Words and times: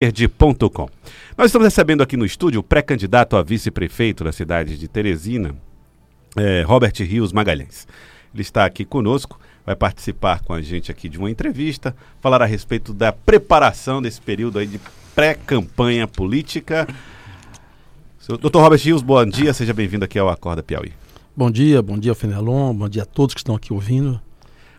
verde.com. 0.00 0.88
Nós 1.36 1.46
estamos 1.46 1.66
recebendo 1.66 2.04
aqui 2.04 2.16
no 2.16 2.24
estúdio 2.24 2.60
o 2.60 2.62
pré-candidato 2.62 3.36
a 3.36 3.42
vice-prefeito 3.42 4.22
da 4.22 4.30
cidade 4.30 4.78
de 4.78 4.86
Teresina, 4.86 5.56
é, 6.36 6.62
Robert 6.62 6.92
Rios 6.98 7.32
Magalhães. 7.32 7.84
Ele 8.32 8.42
está 8.42 8.64
aqui 8.64 8.84
conosco, 8.84 9.40
vai 9.66 9.74
participar 9.74 10.40
com 10.44 10.52
a 10.52 10.62
gente 10.62 10.88
aqui 10.88 11.08
de 11.08 11.18
uma 11.18 11.28
entrevista, 11.28 11.96
falar 12.20 12.40
a 12.40 12.44
respeito 12.46 12.94
da 12.94 13.12
preparação 13.12 14.00
desse 14.00 14.20
período 14.20 14.60
aí 14.60 14.68
de 14.68 14.80
pré-campanha 15.16 16.06
política. 16.06 16.86
Doutor 18.40 18.62
Robert 18.62 18.80
Rios, 18.80 19.02
bom 19.02 19.26
dia, 19.26 19.52
seja 19.52 19.74
bem-vindo 19.74 20.04
aqui 20.04 20.16
ao 20.16 20.28
Acorda 20.28 20.62
Piauí. 20.62 20.92
Bom 21.36 21.50
dia, 21.50 21.82
bom 21.82 21.98
dia 21.98 22.14
Fenelon, 22.14 22.72
bom 22.72 22.88
dia 22.88 23.02
a 23.02 23.06
todos 23.06 23.34
que 23.34 23.40
estão 23.40 23.56
aqui 23.56 23.72
ouvindo. 23.72 24.20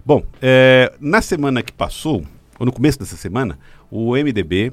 Bom, 0.05 0.23
é, 0.41 0.93
na 0.97 1.21
semana 1.21 1.61
que 1.61 1.73
passou, 1.73 2.23
ou 2.57 2.65
no 2.65 2.71
começo 2.71 2.97
dessa 2.97 3.17
semana, 3.17 3.59
o 3.91 4.13
MDB 4.13 4.71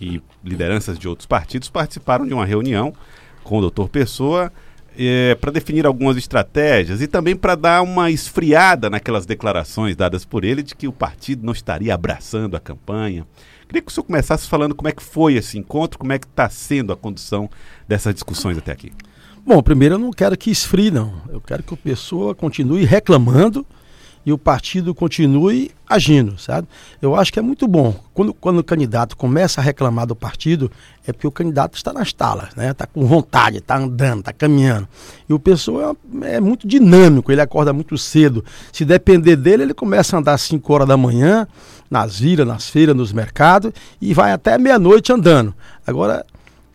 e 0.00 0.22
lideranças 0.44 0.98
de 0.98 1.08
outros 1.08 1.26
partidos 1.26 1.68
participaram 1.68 2.26
de 2.26 2.34
uma 2.34 2.44
reunião 2.44 2.92
com 3.42 3.58
o 3.58 3.60
doutor 3.60 3.88
Pessoa 3.88 4.52
é, 4.96 5.34
para 5.36 5.50
definir 5.50 5.86
algumas 5.86 6.16
estratégias 6.16 7.00
e 7.00 7.06
também 7.06 7.34
para 7.34 7.54
dar 7.54 7.82
uma 7.82 8.10
esfriada 8.10 8.90
naquelas 8.90 9.26
declarações 9.26 9.96
dadas 9.96 10.24
por 10.24 10.44
ele 10.44 10.62
de 10.62 10.74
que 10.74 10.86
o 10.86 10.92
partido 10.92 11.44
não 11.44 11.52
estaria 11.52 11.94
abraçando 11.94 12.56
a 12.56 12.60
campanha. 12.60 13.26
Queria 13.66 13.80
que 13.80 13.90
o 13.90 13.94
senhor 13.94 14.04
começasse 14.04 14.48
falando 14.48 14.74
como 14.74 14.88
é 14.88 14.92
que 14.92 15.02
foi 15.02 15.34
esse 15.34 15.58
encontro, 15.58 15.98
como 15.98 16.12
é 16.12 16.18
que 16.18 16.26
está 16.26 16.48
sendo 16.48 16.92
a 16.92 16.96
condução 16.96 17.48
dessas 17.88 18.12
discussões 18.12 18.58
até 18.58 18.70
aqui. 18.70 18.92
Bom, 19.44 19.62
primeiro 19.62 19.94
eu 19.94 19.98
não 19.98 20.12
quero 20.12 20.36
que 20.36 20.50
esfrie, 20.50 20.90
não. 20.90 21.22
Eu 21.28 21.40
quero 21.40 21.62
que 21.62 21.74
o 21.74 21.76
Pessoa 21.76 22.34
continue 22.34 22.84
reclamando 22.84 23.66
e 24.24 24.32
o 24.32 24.38
partido 24.38 24.94
continue 24.94 25.70
agindo, 25.88 26.38
sabe? 26.38 26.66
Eu 27.00 27.14
acho 27.14 27.32
que 27.32 27.38
é 27.38 27.42
muito 27.42 27.66
bom. 27.66 27.94
Quando, 28.14 28.32
quando 28.32 28.58
o 28.58 28.64
candidato 28.64 29.16
começa 29.16 29.60
a 29.60 29.64
reclamar 29.64 30.06
do 30.06 30.14
partido, 30.14 30.70
é 31.06 31.12
porque 31.12 31.26
o 31.26 31.30
candidato 31.30 31.76
está 31.76 31.92
nas 31.92 32.12
talas, 32.12 32.54
né? 32.54 32.70
Está 32.70 32.86
com 32.86 33.04
vontade, 33.06 33.58
está 33.58 33.76
andando, 33.76 34.20
está 34.20 34.32
caminhando. 34.32 34.88
E 35.28 35.32
o 35.32 35.38
pessoal 35.38 35.96
é, 36.22 36.36
é, 36.36 36.40
muito 36.40 36.66
dinâmico, 36.66 37.30
ele 37.32 37.40
acorda 37.40 37.72
muito 37.72 37.98
cedo. 37.98 38.44
Se 38.72 38.84
depender 38.84 39.36
dele, 39.36 39.64
ele 39.64 39.74
começa 39.74 40.16
a 40.16 40.20
andar 40.20 40.34
às 40.34 40.42
5 40.42 40.72
horas 40.72 40.88
da 40.88 40.96
manhã, 40.96 41.46
nas 41.90 42.18
vilas, 42.20 42.46
nas 42.46 42.70
feiras, 42.70 42.96
nos 42.96 43.12
mercados, 43.12 43.72
e 44.00 44.14
vai 44.14 44.32
até 44.32 44.56
meia-noite 44.56 45.12
andando. 45.12 45.54
Agora, 45.86 46.24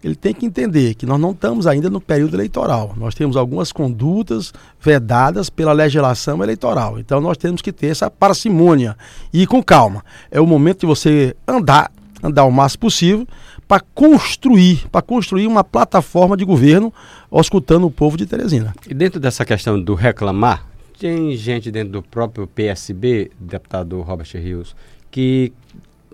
ele 0.07 0.15
tem 0.15 0.33
que 0.33 0.45
entender 0.45 0.95
que 0.95 1.05
nós 1.05 1.19
não 1.19 1.31
estamos 1.31 1.67
ainda 1.67 1.89
no 1.89 1.99
período 1.99 2.35
eleitoral. 2.35 2.93
Nós 2.97 3.13
temos 3.13 3.35
algumas 3.35 3.71
condutas 3.73 4.53
vedadas 4.79 5.49
pela 5.49 5.73
legislação 5.73 6.41
eleitoral. 6.41 6.97
Então 6.97 7.19
nós 7.19 7.37
temos 7.37 7.61
que 7.61 7.73
ter 7.73 7.87
essa 7.87 8.09
parcimônia 8.09 8.97
e 9.33 9.45
com 9.45 9.61
calma. 9.61 10.03
É 10.31 10.39
o 10.39 10.47
momento 10.47 10.81
de 10.81 10.85
você 10.85 11.35
andar, 11.45 11.91
andar 12.23 12.45
o 12.45 12.51
máximo 12.51 12.81
possível 12.81 13.27
para 13.67 13.83
construir, 13.93 14.87
para 14.89 15.01
construir 15.01 15.45
uma 15.45 15.63
plataforma 15.63 16.37
de 16.37 16.45
governo, 16.45 16.93
escutando 17.33 17.85
o 17.85 17.91
povo 17.91 18.15
de 18.15 18.25
Teresina. 18.25 18.73
E 18.89 18.93
dentro 18.93 19.19
dessa 19.19 19.43
questão 19.43 19.79
do 19.79 19.93
reclamar, 19.93 20.65
tem 20.97 21.35
gente 21.35 21.69
dentro 21.69 21.91
do 21.91 22.01
próprio 22.01 22.47
PSB, 22.47 23.29
deputado 23.37 24.01
Robert 24.01 24.29
Rios, 24.33 24.73
que 25.11 25.51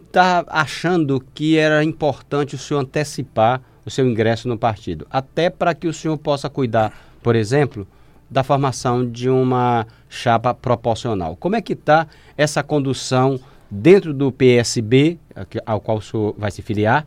está 0.08 0.44
achando 0.48 1.24
que 1.34 1.58
era 1.58 1.84
importante 1.84 2.56
o 2.56 2.58
senhor 2.58 2.80
antecipar 2.80 3.62
o 3.86 3.90
seu 3.90 4.08
ingresso 4.08 4.48
no 4.48 4.58
partido, 4.58 5.06
até 5.10 5.50
para 5.50 5.74
que 5.74 5.88
o 5.88 5.94
senhor 5.94 6.18
possa 6.18 6.50
cuidar, 6.50 6.94
por 7.22 7.36
exemplo, 7.36 7.88
da 8.30 8.44
formação 8.44 9.10
de 9.10 9.30
uma 9.30 9.86
chapa 10.10 10.54
proporcional. 10.54 11.36
Como 11.36 11.56
é 11.56 11.62
que 11.62 11.74
está 11.74 12.08
essa 12.38 12.64
condução 12.64 13.40
dentro 13.70 14.14
do 14.14 14.32
PSB, 14.32 15.18
ao 15.66 15.80
qual 15.80 15.98
o 15.98 16.02
senhor 16.02 16.36
vai 16.38 16.52
se 16.52 16.62
filiar, 16.62 17.06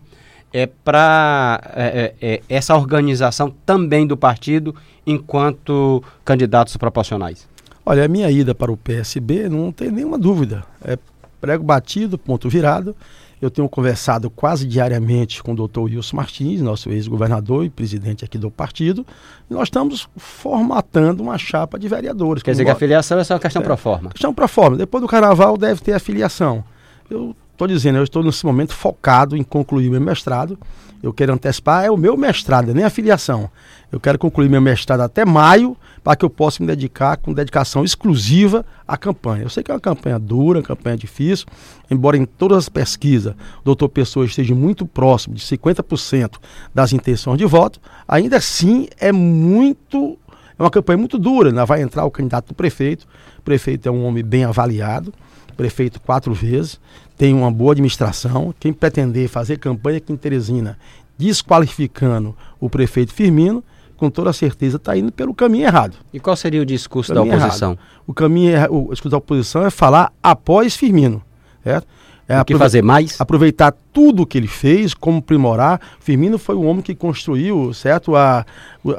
é 0.52 0.66
para 0.66 1.60
é, 1.74 2.14
é, 2.20 2.34
é, 2.34 2.42
essa 2.48 2.74
organização 2.74 3.52
também 3.64 4.06
do 4.06 4.16
partido 4.16 4.74
enquanto 5.06 6.02
candidatos 6.24 6.76
proporcionais? 6.76 7.48
Olha, 7.84 8.04
a 8.04 8.08
minha 8.08 8.30
ida 8.30 8.54
para 8.54 8.72
o 8.72 8.76
PSB 8.76 9.48
não 9.48 9.70
tem 9.70 9.90
nenhuma 9.90 10.18
dúvida. 10.18 10.64
É 10.84 10.98
prego 11.40 11.62
batido, 11.62 12.18
ponto 12.18 12.48
virado. 12.48 12.96
Eu 13.40 13.50
tenho 13.50 13.68
conversado 13.68 14.30
quase 14.30 14.66
diariamente 14.66 15.42
com 15.42 15.52
o 15.52 15.54
doutor 15.54 15.84
Wilson 15.84 16.16
Martins, 16.16 16.60
nosso 16.62 16.90
ex-governador 16.90 17.64
e 17.64 17.70
presidente 17.70 18.24
aqui 18.24 18.38
do 18.38 18.50
partido, 18.50 19.04
e 19.50 19.52
nós 19.52 19.64
estamos 19.64 20.08
formatando 20.16 21.22
uma 21.22 21.36
chapa 21.36 21.78
de 21.78 21.86
vereadores. 21.86 22.42
Quer 22.42 22.52
dizer 22.52 22.64
que 22.64 22.70
a 22.70 22.74
filiação 22.74 23.18
é 23.18 23.24
só 23.24 23.34
uma 23.34 23.40
questão 23.40 23.60
é, 23.60 23.64
pro 23.64 23.76
forma? 23.76 24.10
Questão 24.10 24.32
pro 24.32 24.48
forma. 24.48 24.76
Depois 24.76 25.02
do 25.02 25.08
carnaval 25.08 25.56
deve 25.58 25.80
ter 25.82 25.92
a 25.92 25.98
filiação. 25.98 26.64
Eu 27.10 27.36
estou 27.56 27.66
dizendo, 27.66 27.96
eu 27.96 28.04
estou 28.04 28.22
nesse 28.22 28.44
momento 28.44 28.74
focado 28.74 29.36
em 29.36 29.42
concluir 29.42 29.90
meu 29.90 30.00
mestrado. 30.00 30.58
Eu 31.02 31.12
quero 31.12 31.32
antecipar, 31.32 31.84
é 31.84 31.90
o 31.90 31.96
meu 31.96 32.16
mestrado, 32.16 32.72
nem 32.74 32.84
a 32.84 32.90
filiação. 32.90 33.50
Eu 33.90 34.00
quero 34.00 34.18
concluir 34.18 34.48
meu 34.48 34.60
mestrado 34.60 35.00
até 35.00 35.24
maio, 35.24 35.76
para 36.02 36.16
que 36.16 36.24
eu 36.24 36.30
possa 36.30 36.62
me 36.62 36.66
dedicar 36.66 37.16
com 37.16 37.32
dedicação 37.32 37.84
exclusiva 37.84 38.64
à 38.86 38.96
campanha. 38.96 39.44
Eu 39.44 39.50
sei 39.50 39.62
que 39.62 39.70
é 39.70 39.74
uma 39.74 39.80
campanha 39.80 40.18
dura, 40.18 40.58
uma 40.58 40.64
campanha 40.64 40.96
difícil, 40.96 41.46
embora 41.90 42.16
em 42.16 42.24
todas 42.24 42.58
as 42.58 42.68
pesquisas 42.68 43.34
o 43.60 43.64
doutor 43.64 43.88
Pessoa 43.88 44.26
esteja 44.26 44.54
muito 44.54 44.86
próximo 44.86 45.34
de 45.34 45.42
50% 45.42 46.36
das 46.74 46.92
intenções 46.92 47.38
de 47.38 47.44
voto, 47.44 47.80
ainda 48.06 48.36
assim 48.36 48.88
é 48.98 49.12
muito. 49.12 50.18
É 50.58 50.62
uma 50.62 50.70
campanha 50.70 50.96
muito 50.96 51.18
dura, 51.18 51.52
né? 51.52 51.64
vai 51.64 51.82
entrar 51.82 52.04
o 52.04 52.10
candidato 52.10 52.48
do 52.48 52.54
prefeito. 52.54 53.06
O 53.38 53.42
prefeito 53.42 53.86
é 53.88 53.92
um 53.92 54.04
homem 54.04 54.24
bem 54.24 54.44
avaliado, 54.44 55.12
prefeito 55.56 56.00
quatro 56.00 56.34
vezes, 56.34 56.78
tem 57.16 57.34
uma 57.34 57.50
boa 57.50 57.72
administração. 57.72 58.54
Quem 58.58 58.72
pretender 58.72 59.28
fazer 59.28 59.58
campanha 59.58 59.98
aqui 59.98 60.12
em 60.12 60.16
Teresina, 60.16 60.78
desqualificando 61.18 62.36
o 62.60 62.68
prefeito 62.68 63.12
Firmino, 63.12 63.64
com 63.96 64.10
toda 64.10 64.32
certeza 64.32 64.76
está 64.76 64.96
indo 64.96 65.10
pelo 65.10 65.34
caminho 65.34 65.64
errado. 65.64 65.96
E 66.12 66.20
qual 66.20 66.36
seria 66.36 66.60
o 66.60 66.66
discurso 66.66 67.12
o 67.12 67.14
da 67.14 67.22
oposição? 67.22 67.72
Errado. 67.72 67.84
O 68.06 68.12
caminho 68.12 68.52
o 68.70 68.90
discurso 68.90 69.10
da 69.10 69.16
oposição 69.16 69.64
é 69.64 69.70
falar 69.70 70.12
após 70.22 70.76
Firmino, 70.76 71.22
certo? 71.64 71.86
É 72.28 72.40
o 72.40 72.44
que 72.44 72.56
fazer 72.56 72.82
mais? 72.82 73.20
Aproveitar 73.20 73.72
tudo 73.92 74.22
o 74.22 74.26
que 74.26 74.36
ele 74.36 74.48
fez, 74.48 74.92
como 74.92 75.18
aprimorar. 75.18 75.80
Firmino 76.00 76.38
foi 76.38 76.56
o 76.56 76.62
homem 76.62 76.82
que 76.82 76.92
construiu, 76.92 77.72
certo, 77.72 78.16
a, 78.16 78.44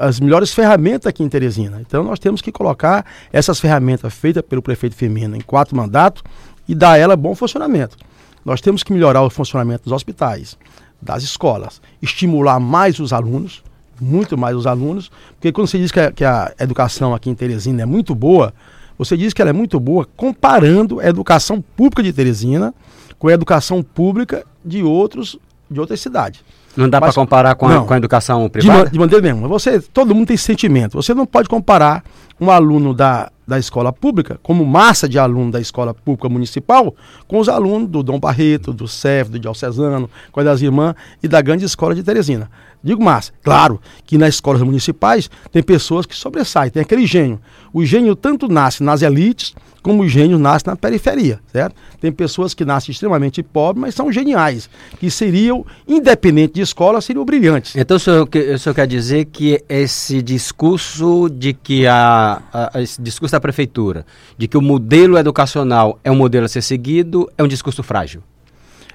as 0.00 0.18
melhores 0.18 0.52
ferramentas 0.54 1.06
aqui 1.06 1.22
em 1.22 1.28
Teresina. 1.28 1.78
Então 1.80 2.02
nós 2.02 2.18
temos 2.18 2.40
que 2.40 2.50
colocar 2.50 3.04
essas 3.30 3.60
ferramentas 3.60 4.14
feitas 4.14 4.42
pelo 4.42 4.62
prefeito 4.62 4.96
Firmino 4.96 5.36
em 5.36 5.42
quatro 5.42 5.76
mandatos 5.76 6.22
e 6.68 6.74
dar 6.74 6.92
a 6.92 6.98
ela 6.98 7.16
bom 7.16 7.34
funcionamento. 7.34 7.96
Nós 8.44 8.60
temos 8.60 8.82
que 8.82 8.92
melhorar 8.92 9.22
o 9.22 9.30
funcionamento 9.30 9.84
dos 9.84 9.92
hospitais, 9.92 10.56
das 11.00 11.22
escolas, 11.22 11.80
estimular 12.02 12.60
mais 12.60 12.98
os 12.98 13.12
alunos, 13.12 13.62
muito 14.00 14.36
mais 14.36 14.56
os 14.56 14.66
alunos, 14.66 15.10
porque 15.32 15.50
quando 15.50 15.66
você 15.66 15.78
diz 15.78 15.90
que 15.90 16.00
a, 16.00 16.12
que 16.12 16.24
a 16.24 16.52
educação 16.60 17.14
aqui 17.14 17.30
em 17.30 17.34
Teresina 17.34 17.82
é 17.82 17.86
muito 17.86 18.14
boa, 18.14 18.52
você 18.96 19.16
diz 19.16 19.32
que 19.32 19.40
ela 19.40 19.50
é 19.50 19.54
muito 19.54 19.78
boa 19.78 20.06
comparando 20.16 21.00
a 21.00 21.06
educação 21.06 21.62
pública 21.76 22.02
de 22.02 22.12
Teresina 22.12 22.74
com 23.18 23.28
a 23.28 23.32
educação 23.32 23.82
pública 23.82 24.44
de 24.64 24.82
outros 24.82 25.38
de 25.70 25.78
outras 25.80 26.00
cidades. 26.00 26.42
Não 26.76 26.88
dá 26.88 27.00
para 27.00 27.12
comparar 27.12 27.54
com 27.56 27.66
a, 27.66 27.84
com 27.84 27.92
a 27.92 27.96
educação 27.96 28.48
privada? 28.48 28.84
De, 28.86 28.92
de 28.92 28.98
maneira 28.98 29.20
nenhuma. 29.20 29.48
Você, 29.48 29.80
todo 29.80 30.14
mundo 30.14 30.28
tem 30.28 30.36
sentimento. 30.36 30.94
Você 30.94 31.12
não 31.12 31.26
pode 31.26 31.48
comparar 31.48 32.04
um 32.40 32.50
aluno 32.50 32.94
da, 32.94 33.30
da 33.48 33.58
escola 33.58 33.90
pública, 33.90 34.38
como 34.42 34.64
massa 34.66 35.08
de 35.08 35.18
aluno 35.18 35.50
da 35.50 35.58
escola 35.58 35.94
pública 35.94 36.28
municipal, 36.28 36.94
com 37.26 37.38
os 37.38 37.48
alunos 37.48 37.88
do 37.88 38.02
Dom 38.02 38.20
Barreto, 38.20 38.74
do 38.74 38.86
CEF, 38.86 39.30
do 39.30 39.38
Diocesano, 39.38 40.10
com 40.30 40.40
a 40.40 40.42
das 40.42 40.60
Irmãs 40.60 40.94
e 41.22 41.26
da 41.26 41.40
grande 41.40 41.64
escola 41.64 41.94
de 41.94 42.02
Teresina. 42.02 42.50
Digo 42.82 43.02
massa, 43.02 43.32
claro 43.42 43.80
que 44.06 44.16
nas 44.16 44.34
escolas 44.34 44.62
municipais 44.62 45.28
tem 45.50 45.62
pessoas 45.62 46.06
que 46.06 46.14
sobressaem, 46.14 46.70
tem 46.70 46.82
aquele 46.82 47.06
gênio. 47.06 47.40
O 47.72 47.84
gênio 47.84 48.14
tanto 48.14 48.48
nasce 48.48 48.82
nas 48.82 49.02
elites, 49.02 49.54
como 49.82 50.02
o 50.02 50.08
gênio 50.08 50.38
nasce 50.38 50.66
na 50.66 50.76
periferia, 50.76 51.40
certo? 51.52 51.74
Tem 52.00 52.12
pessoas 52.12 52.54
que 52.54 52.64
nascem 52.64 52.92
extremamente 52.92 53.42
pobres, 53.42 53.80
mas 53.80 53.94
são 53.94 54.12
geniais, 54.12 54.68
que 54.98 55.10
seriam, 55.10 55.64
independente 55.86 56.54
de 56.54 56.60
escola, 56.60 57.00
seriam 57.00 57.24
brilhantes. 57.24 57.74
Então 57.74 57.96
o 57.96 58.00
senhor, 58.00 58.28
o 58.28 58.58
senhor 58.58 58.74
quer 58.74 58.86
dizer 58.86 59.24
que 59.26 59.62
esse 59.68 60.22
discurso 60.22 61.28
de 61.28 61.52
que 61.52 61.86
a, 61.86 62.42
a, 62.52 62.82
esse 62.82 63.00
discurso 63.00 63.32
da 63.32 63.40
prefeitura, 63.40 64.04
de 64.36 64.46
que 64.46 64.56
o 64.56 64.62
modelo 64.62 65.18
educacional 65.18 65.98
é 66.04 66.10
um 66.10 66.16
modelo 66.16 66.46
a 66.46 66.48
ser 66.48 66.62
seguido, 66.62 67.28
é 67.36 67.42
um 67.42 67.48
discurso 67.48 67.82
frágil? 67.82 68.22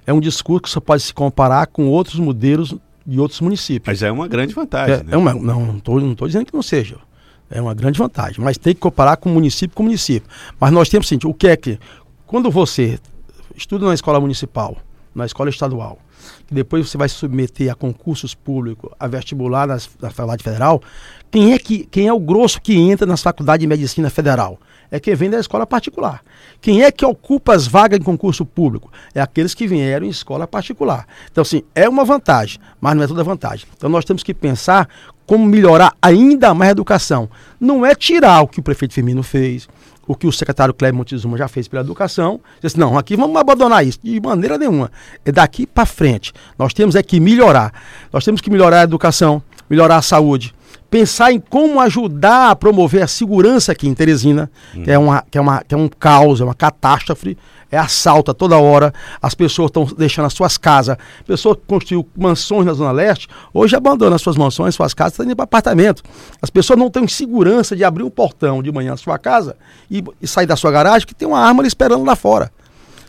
É 0.05 0.13
um 0.13 0.19
discurso 0.19 0.63
que 0.63 0.69
só 0.69 0.79
pode 0.79 1.01
se 1.01 1.13
comparar 1.13 1.67
com 1.67 1.87
outros 1.87 2.19
modelos 2.19 2.75
de 3.05 3.19
outros 3.19 3.41
municípios. 3.41 3.87
Mas 3.87 4.03
é 4.03 4.11
uma 4.11 4.27
grande 4.27 4.53
vantagem. 4.53 4.95
É, 4.95 5.03
né? 5.03 5.09
é 5.11 5.17
uma, 5.17 5.33
não, 5.33 5.65
não 5.65 5.77
estou 5.77 5.99
não 5.99 6.15
dizendo 6.27 6.45
que 6.45 6.53
não 6.53 6.63
seja. 6.63 6.97
É 7.49 7.61
uma 7.61 7.73
grande 7.73 7.99
vantagem. 7.99 8.43
Mas 8.43 8.57
tem 8.57 8.73
que 8.73 8.79
comparar 8.79 9.17
com 9.17 9.29
município 9.29 9.75
com 9.75 9.83
município. 9.83 10.27
Mas 10.59 10.71
nós 10.71 10.89
temos 10.89 11.07
assim, 11.07 11.19
o 11.25 11.33
que 11.33 11.47
é 11.47 11.57
que. 11.57 11.79
Quando 12.25 12.49
você 12.49 12.99
estuda 13.55 13.85
na 13.85 13.93
escola 13.93 14.19
municipal, 14.19 14.77
na 15.13 15.25
escola 15.25 15.49
estadual, 15.49 15.99
que 16.47 16.53
depois 16.53 16.89
você 16.89 16.97
vai 16.97 17.07
se 17.07 17.15
submeter 17.15 17.71
a 17.71 17.75
concursos 17.75 18.33
públicos, 18.33 18.89
a 18.99 19.07
vestibular 19.07 19.67
nas, 19.67 19.89
na 20.01 20.09
Faculdade 20.09 20.43
Federal, 20.43 20.81
quem 21.29 21.53
é, 21.53 21.59
que, 21.59 21.85
quem 21.85 22.07
é 22.07 22.13
o 22.13 22.19
grosso 22.19 22.61
que 22.61 22.75
entra 22.75 23.05
nas 23.05 23.21
faculdades 23.21 23.61
de 23.61 23.67
medicina 23.67 24.09
federal? 24.09 24.59
É 24.93 24.99
quem 24.99 25.15
vem 25.15 25.27
da 25.27 25.39
escola 25.39 25.65
particular. 25.65 26.21
Quem 26.61 26.83
é 26.83 26.91
que 26.91 27.03
ocupa 27.03 27.55
as 27.55 27.65
vagas 27.65 27.99
em 27.99 28.03
concurso 28.03 28.45
público? 28.45 28.93
É 29.15 29.19
aqueles 29.19 29.55
que 29.55 29.65
vieram 29.65 30.05
em 30.05 30.09
escola 30.09 30.45
particular. 30.45 31.07
Então, 31.31 31.41
assim, 31.41 31.63
é 31.73 31.89
uma 31.89 32.05
vantagem, 32.05 32.59
mas 32.79 32.95
não 32.95 33.03
é 33.03 33.07
toda 33.07 33.23
vantagem. 33.23 33.65
Então, 33.75 33.89
nós 33.89 34.05
temos 34.05 34.21
que 34.21 34.35
pensar 34.35 34.87
como 35.25 35.47
melhorar 35.47 35.95
ainda 35.99 36.53
mais 36.53 36.69
a 36.69 36.71
educação. 36.73 37.27
Não 37.59 37.83
é 37.83 37.95
tirar 37.95 38.43
o 38.43 38.47
que 38.47 38.59
o 38.59 38.63
prefeito 38.63 38.93
Firmino 38.93 39.23
fez, 39.23 39.67
o 40.07 40.15
que 40.15 40.27
o 40.27 40.31
secretário 40.31 40.75
Cleber 40.75 40.95
Montezuma 40.95 41.39
já 41.39 41.47
fez 41.47 41.67
pela 41.67 41.81
educação. 41.81 42.39
Disse, 42.61 42.77
não, 42.77 42.95
aqui 42.95 43.15
vamos 43.15 43.35
abandonar 43.35 43.83
isso. 43.83 43.97
De 44.03 44.21
maneira 44.21 44.59
nenhuma. 44.59 44.91
É 45.25 45.31
daqui 45.31 45.65
para 45.65 45.87
frente. 45.87 46.31
Nós 46.55 46.71
temos 46.71 46.93
é 46.93 47.01
que 47.01 47.19
melhorar. 47.19 47.73
Nós 48.13 48.23
temos 48.23 48.41
que 48.41 48.51
melhorar 48.51 48.81
a 48.81 48.83
educação, 48.83 49.41
melhorar 49.67 49.97
a 49.97 50.03
saúde, 50.03 50.53
pensar 50.93 51.33
em 51.33 51.39
como 51.39 51.79
ajudar 51.79 52.51
a 52.51 52.55
promover 52.55 53.01
a 53.01 53.07
segurança 53.07 53.71
aqui 53.71 53.87
em 53.87 53.95
Teresina, 53.95 54.51
hum. 54.75 54.83
que, 54.83 54.91
é 54.91 54.99
uma, 54.99 55.23
que, 55.23 55.39
é 55.39 55.41
uma, 55.41 55.63
que 55.63 55.73
é 55.73 55.77
um 55.77 55.89
caos, 55.89 56.39
é 56.39 56.43
uma 56.43 56.53
catástrofe 56.53 57.35
é 57.71 57.77
assalto 57.79 58.29
a 58.29 58.33
toda 58.35 58.55
hora, 58.59 58.93
as 59.19 59.33
pessoas 59.33 59.69
estão 59.69 59.85
deixando 59.97 60.25
as 60.25 60.33
suas 60.33 60.55
casas, 60.59 60.95
pessoas 61.25 61.57
que 61.57 61.63
construíram 61.65 62.05
mansões 62.15 62.67
na 62.67 62.73
Zona 62.73 62.91
Leste, 62.91 63.27
hoje 63.51 63.75
abandonam 63.75 64.13
as 64.13 64.21
suas 64.21 64.37
mansões, 64.37 64.75
suas 64.75 64.93
casas, 64.93 65.13
estão 65.13 65.25
indo 65.25 65.35
para 65.35 65.45
apartamento. 65.45 66.03
As 66.39 66.51
pessoas 66.51 66.77
não 66.77 66.91
têm 66.91 67.07
segurança 67.07 67.75
de 67.75 67.83
abrir 67.83 68.03
um 68.03 68.11
portão 68.11 68.61
de 68.61 68.71
manhã 68.71 68.91
na 68.91 68.97
sua 68.97 69.17
casa 69.17 69.55
e, 69.89 70.03
e 70.21 70.27
sair 70.27 70.45
da 70.45 70.55
sua 70.55 70.69
garagem, 70.69 71.07
que 71.07 71.15
tem 71.15 71.27
uma 71.27 71.39
arma 71.39 71.61
ali 71.61 71.67
esperando 71.67 72.05
lá 72.05 72.15
fora. 72.15 72.51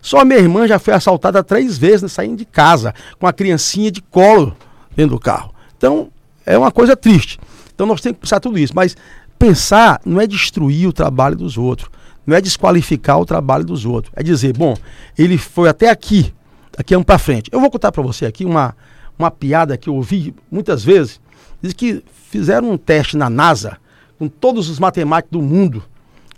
Só 0.00 0.24
minha 0.24 0.40
irmã 0.40 0.66
já 0.66 0.78
foi 0.78 0.94
assaltada 0.94 1.44
três 1.44 1.76
vezes 1.76 2.00
né, 2.00 2.08
saindo 2.08 2.38
de 2.38 2.46
casa, 2.46 2.94
com 3.18 3.26
a 3.26 3.32
criancinha 3.34 3.90
de 3.90 4.00
colo 4.00 4.56
dentro 4.96 5.16
do 5.16 5.20
carro. 5.20 5.52
Então, 5.76 6.08
é 6.46 6.56
uma 6.56 6.72
coisa 6.72 6.96
triste. 6.96 7.38
Então, 7.74 7.86
nós 7.86 8.00
temos 8.00 8.16
que 8.16 8.22
pensar 8.22 8.40
tudo 8.40 8.58
isso. 8.58 8.74
Mas 8.74 8.96
pensar 9.38 10.00
não 10.04 10.20
é 10.20 10.26
destruir 10.26 10.86
o 10.86 10.92
trabalho 10.92 11.36
dos 11.36 11.58
outros 11.58 11.90
não 12.26 12.36
é 12.36 12.40
desqualificar 12.40 13.18
o 13.18 13.26
trabalho 13.26 13.64
dos 13.64 13.84
outros. 13.84 14.12
É 14.16 14.22
dizer, 14.22 14.56
bom, 14.56 14.76
ele 15.16 15.36
foi 15.36 15.68
até 15.68 15.90
aqui, 15.90 16.32
aqui 16.76 16.94
é 16.94 16.98
um 16.98 17.02
para 17.02 17.18
frente. 17.18 17.50
Eu 17.52 17.60
vou 17.60 17.70
contar 17.70 17.92
para 17.92 18.02
você 18.02 18.26
aqui 18.26 18.44
uma, 18.44 18.74
uma 19.18 19.30
piada 19.30 19.76
que 19.76 19.88
eu 19.88 19.94
ouvi 19.94 20.34
muitas 20.50 20.82
vezes. 20.84 21.20
Diz 21.60 21.72
que 21.72 22.02
fizeram 22.30 22.70
um 22.70 22.78
teste 22.78 23.16
na 23.16 23.28
NASA 23.28 23.78
com 24.18 24.28
todos 24.28 24.68
os 24.68 24.78
matemáticos 24.78 25.38
do 25.38 25.42
mundo, 25.42 25.82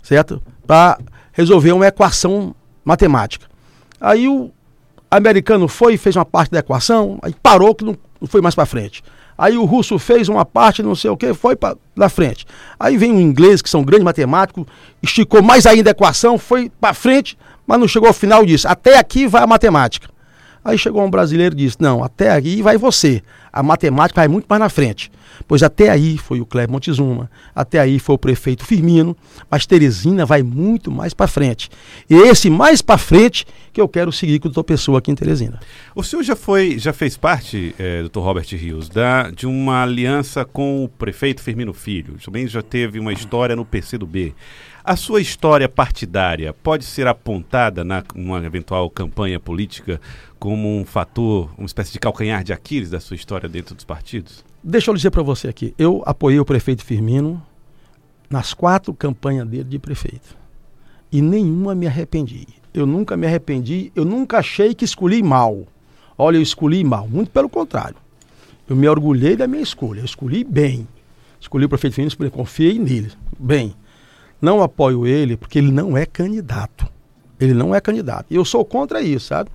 certo? 0.01 0.41
Para 0.65 0.99
resolver 1.31 1.71
uma 1.71 1.87
equação 1.87 2.55
matemática. 2.83 3.45
Aí 3.99 4.27
o 4.27 4.51
americano 5.09 5.67
foi 5.67 5.93
e 5.93 5.97
fez 5.97 6.15
uma 6.15 6.25
parte 6.25 6.51
da 6.51 6.59
equação, 6.59 7.17
aí 7.21 7.33
parou 7.41 7.73
que 7.73 7.85
não, 7.85 7.97
não 8.19 8.27
foi 8.27 8.41
mais 8.41 8.55
para 8.55 8.65
frente. 8.65 9.03
Aí 9.37 9.57
o 9.57 9.65
russo 9.65 9.99
fez 9.99 10.27
uma 10.29 10.43
parte, 10.43 10.81
não 10.81 10.95
sei 10.95 11.11
o 11.11 11.17
que, 11.17 11.33
foi 11.33 11.55
para 11.55 11.77
na 11.95 12.09
frente. 12.09 12.45
Aí 12.79 12.97
vem 12.97 13.11
o 13.11 13.19
inglês, 13.19 13.61
que 13.61 13.69
são 13.69 13.83
grandes 13.83 14.05
matemáticos, 14.05 14.65
esticou 15.01 15.43
mais 15.43 15.65
ainda 15.65 15.89
a 15.89 15.91
equação, 15.91 16.37
foi 16.37 16.71
para 16.81 16.93
frente, 16.93 17.37
mas 17.65 17.79
não 17.79 17.87
chegou 17.87 18.07
ao 18.07 18.13
final 18.13 18.45
disso. 18.45 18.67
Até 18.67 18.97
aqui 18.97 19.27
vai 19.27 19.43
a 19.43 19.47
matemática. 19.47 20.09
Aí 20.67 20.77
chegou 20.77 21.01
um 21.01 21.09
brasileiro 21.09 21.55
e 21.55 21.59
disse: 21.59 21.77
Não, 21.79 22.03
até 22.03 22.29
aí 22.29 22.61
vai 22.61 22.77
você. 22.77 23.23
A 23.53 23.63
matemática 23.63 24.19
vai 24.19 24.27
muito 24.27 24.45
mais 24.49 24.59
na 24.59 24.67
frente. 24.67 25.09
Pois 25.47 25.63
até 25.63 25.89
aí 25.89 26.17
foi 26.17 26.41
o 26.41 26.45
Cleber 26.45 26.69
Montezuma, 26.69 27.29
até 27.55 27.79
aí 27.79 27.99
foi 27.99 28.15
o 28.15 28.17
prefeito 28.17 28.65
Firmino, 28.65 29.15
mas 29.49 29.65
Teresina 29.65 30.25
vai 30.25 30.43
muito 30.43 30.91
mais 30.91 31.13
para 31.13 31.27
frente. 31.27 31.69
E 32.09 32.15
é 32.15 32.27
esse 32.27 32.49
mais 32.49 32.81
para 32.81 32.97
frente 32.97 33.45
que 33.71 33.79
eu 33.79 33.87
quero 33.87 34.11
seguir 34.11 34.39
com 34.39 34.47
o 34.47 34.51
doutor 34.51 34.63
Pessoa 34.63 34.99
aqui 34.99 35.09
em 35.09 35.15
Teresina. 35.15 35.59
O 35.95 36.03
senhor 36.03 36.23
já 36.23 36.35
foi, 36.35 36.77
já 36.77 36.91
fez 36.91 37.15
parte, 37.15 37.73
é, 37.79 38.01
doutor 38.01 38.21
Robert 38.21 38.47
Rios, 38.51 38.89
da, 38.89 39.29
de 39.29 39.47
uma 39.47 39.83
aliança 39.83 40.43
com 40.43 40.83
o 40.83 40.89
prefeito 40.89 41.41
Firmino 41.41 41.73
Filho. 41.73 42.15
Também 42.23 42.45
já 42.47 42.61
teve 42.61 42.99
uma 42.99 43.13
história 43.13 43.55
no 43.55 43.63
PCdoB. 43.63 44.35
A 44.87 44.95
sua 44.95 45.19
história 45.19 45.67
partidária 45.67 46.53
pode 46.53 46.85
ser 46.85 47.07
apontada 47.07 47.83
na 47.83 48.01
numa 48.15 48.41
eventual 48.45 48.89
campanha 48.89 49.37
política 49.37 49.99
como 50.39 50.79
um 50.79 50.85
fator, 50.85 51.49
uma 51.57 51.65
espécie 51.65 51.91
de 51.91 51.99
calcanhar 51.99 52.41
de 52.41 52.53
Aquiles 52.53 52.89
da 52.89 53.01
sua 53.01 53.17
história 53.17 53.49
dentro 53.49 53.75
dos 53.75 53.83
partidos? 53.83 54.45
Deixa 54.63 54.89
eu 54.89 54.95
dizer 54.95 55.11
para 55.11 55.21
você 55.21 55.49
aqui, 55.49 55.73
eu 55.77 56.01
apoiei 56.05 56.39
o 56.39 56.45
prefeito 56.45 56.85
Firmino 56.85 57.45
nas 58.29 58.53
quatro 58.53 58.93
campanhas 58.93 59.45
dele 59.45 59.65
de 59.65 59.77
prefeito. 59.77 60.37
E 61.11 61.21
nenhuma 61.21 61.75
me 61.75 61.85
arrependi. 61.85 62.47
Eu 62.73 62.85
nunca 62.85 63.17
me 63.17 63.27
arrependi, 63.27 63.91
eu 63.93 64.05
nunca 64.05 64.37
achei 64.37 64.73
que 64.73 64.85
escolhi 64.85 65.21
mal. 65.21 65.67
Olha, 66.17 66.37
eu 66.37 66.41
escolhi 66.41 66.81
mal, 66.85 67.09
muito 67.09 67.29
pelo 67.29 67.49
contrário. 67.49 67.97
Eu 68.69 68.75
me 68.77 68.87
orgulhei 68.87 69.35
da 69.35 69.47
minha 69.47 69.63
escolha, 69.63 69.99
eu 69.99 70.05
escolhi 70.05 70.45
bem. 70.45 70.87
Escolhi 71.41 71.65
o 71.65 71.69
prefeito 71.69 71.95
Firmino, 71.95 72.31
confiei 72.31 72.79
nele. 72.79 73.11
Bem, 73.37 73.75
não 74.41 74.61
apoio 74.61 75.05
ele 75.05 75.35
porque 75.35 75.57
ele 75.57 75.71
não 75.71 75.97
é 75.97 76.05
candidato. 76.05 76.87
Ele 77.39 77.53
não 77.53 77.73
é 77.73 77.81
candidato. 77.81 78.25
E 78.29 78.35
eu 78.35 78.45
sou 78.45 78.65
contra 78.65 79.01
isso, 79.01 79.27
sabe? 79.27 79.49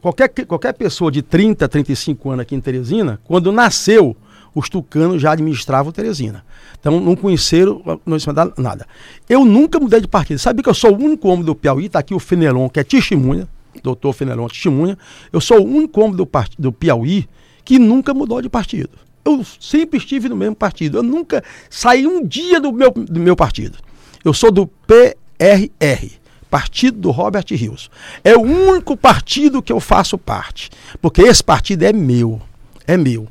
Qualquer, 0.00 0.28
qualquer 0.28 0.72
pessoa 0.74 1.10
de 1.10 1.22
30, 1.22 1.68
35 1.68 2.30
anos 2.30 2.42
aqui 2.42 2.54
em 2.54 2.60
Teresina, 2.60 3.20
quando 3.24 3.50
nasceu, 3.50 4.16
os 4.54 4.68
tucanos 4.68 5.20
já 5.20 5.32
administravam 5.32 5.92
Teresina. 5.92 6.44
Então 6.78 7.00
não 7.00 7.16
conheceram, 7.16 7.82
não 8.04 8.16
disseram 8.16 8.52
nada. 8.56 8.86
Eu 9.28 9.44
nunca 9.44 9.78
mudei 9.78 10.00
de 10.00 10.08
partido. 10.08 10.38
Sabe 10.38 10.62
que 10.62 10.68
eu 10.68 10.74
sou 10.74 10.92
o 10.92 10.98
único 10.98 11.28
homem 11.28 11.44
do 11.44 11.54
Piauí, 11.54 11.86
está 11.86 11.98
aqui 11.98 12.14
o 12.14 12.18
Fenelon, 12.18 12.68
que 12.68 12.80
é 12.80 12.84
testemunha, 12.84 13.48
doutor 13.82 14.12
Fenelon, 14.12 14.48
testemunha. 14.48 14.96
Eu 15.32 15.40
sou 15.40 15.60
o 15.60 15.64
único 15.64 16.00
homem 16.00 16.16
do, 16.16 16.28
do 16.58 16.72
Piauí 16.72 17.28
que 17.64 17.78
nunca 17.78 18.14
mudou 18.14 18.40
de 18.40 18.48
partido. 18.48 18.90
Eu 19.26 19.44
sempre 19.60 19.98
estive 19.98 20.28
no 20.28 20.36
mesmo 20.36 20.54
partido. 20.54 20.98
Eu 20.98 21.02
nunca 21.02 21.42
saí 21.68 22.06
um 22.06 22.24
dia 22.24 22.60
do 22.60 22.72
meu, 22.72 22.90
do 22.90 23.20
meu 23.20 23.34
partido. 23.34 23.78
Eu 24.24 24.32
sou 24.32 24.50
do 24.50 24.66
PRR 24.66 26.16
partido 26.50 26.98
do 26.98 27.10
Robert 27.10 27.44
Rios. 27.50 27.90
É 28.24 28.36
o 28.36 28.40
único 28.40 28.96
partido 28.96 29.60
que 29.60 29.72
eu 29.72 29.80
faço 29.80 30.16
parte, 30.16 30.70
porque 31.02 31.20
esse 31.20 31.42
partido 31.42 31.82
é 31.82 31.92
meu, 31.92 32.40
é 32.86 32.96
meu. 32.96 33.26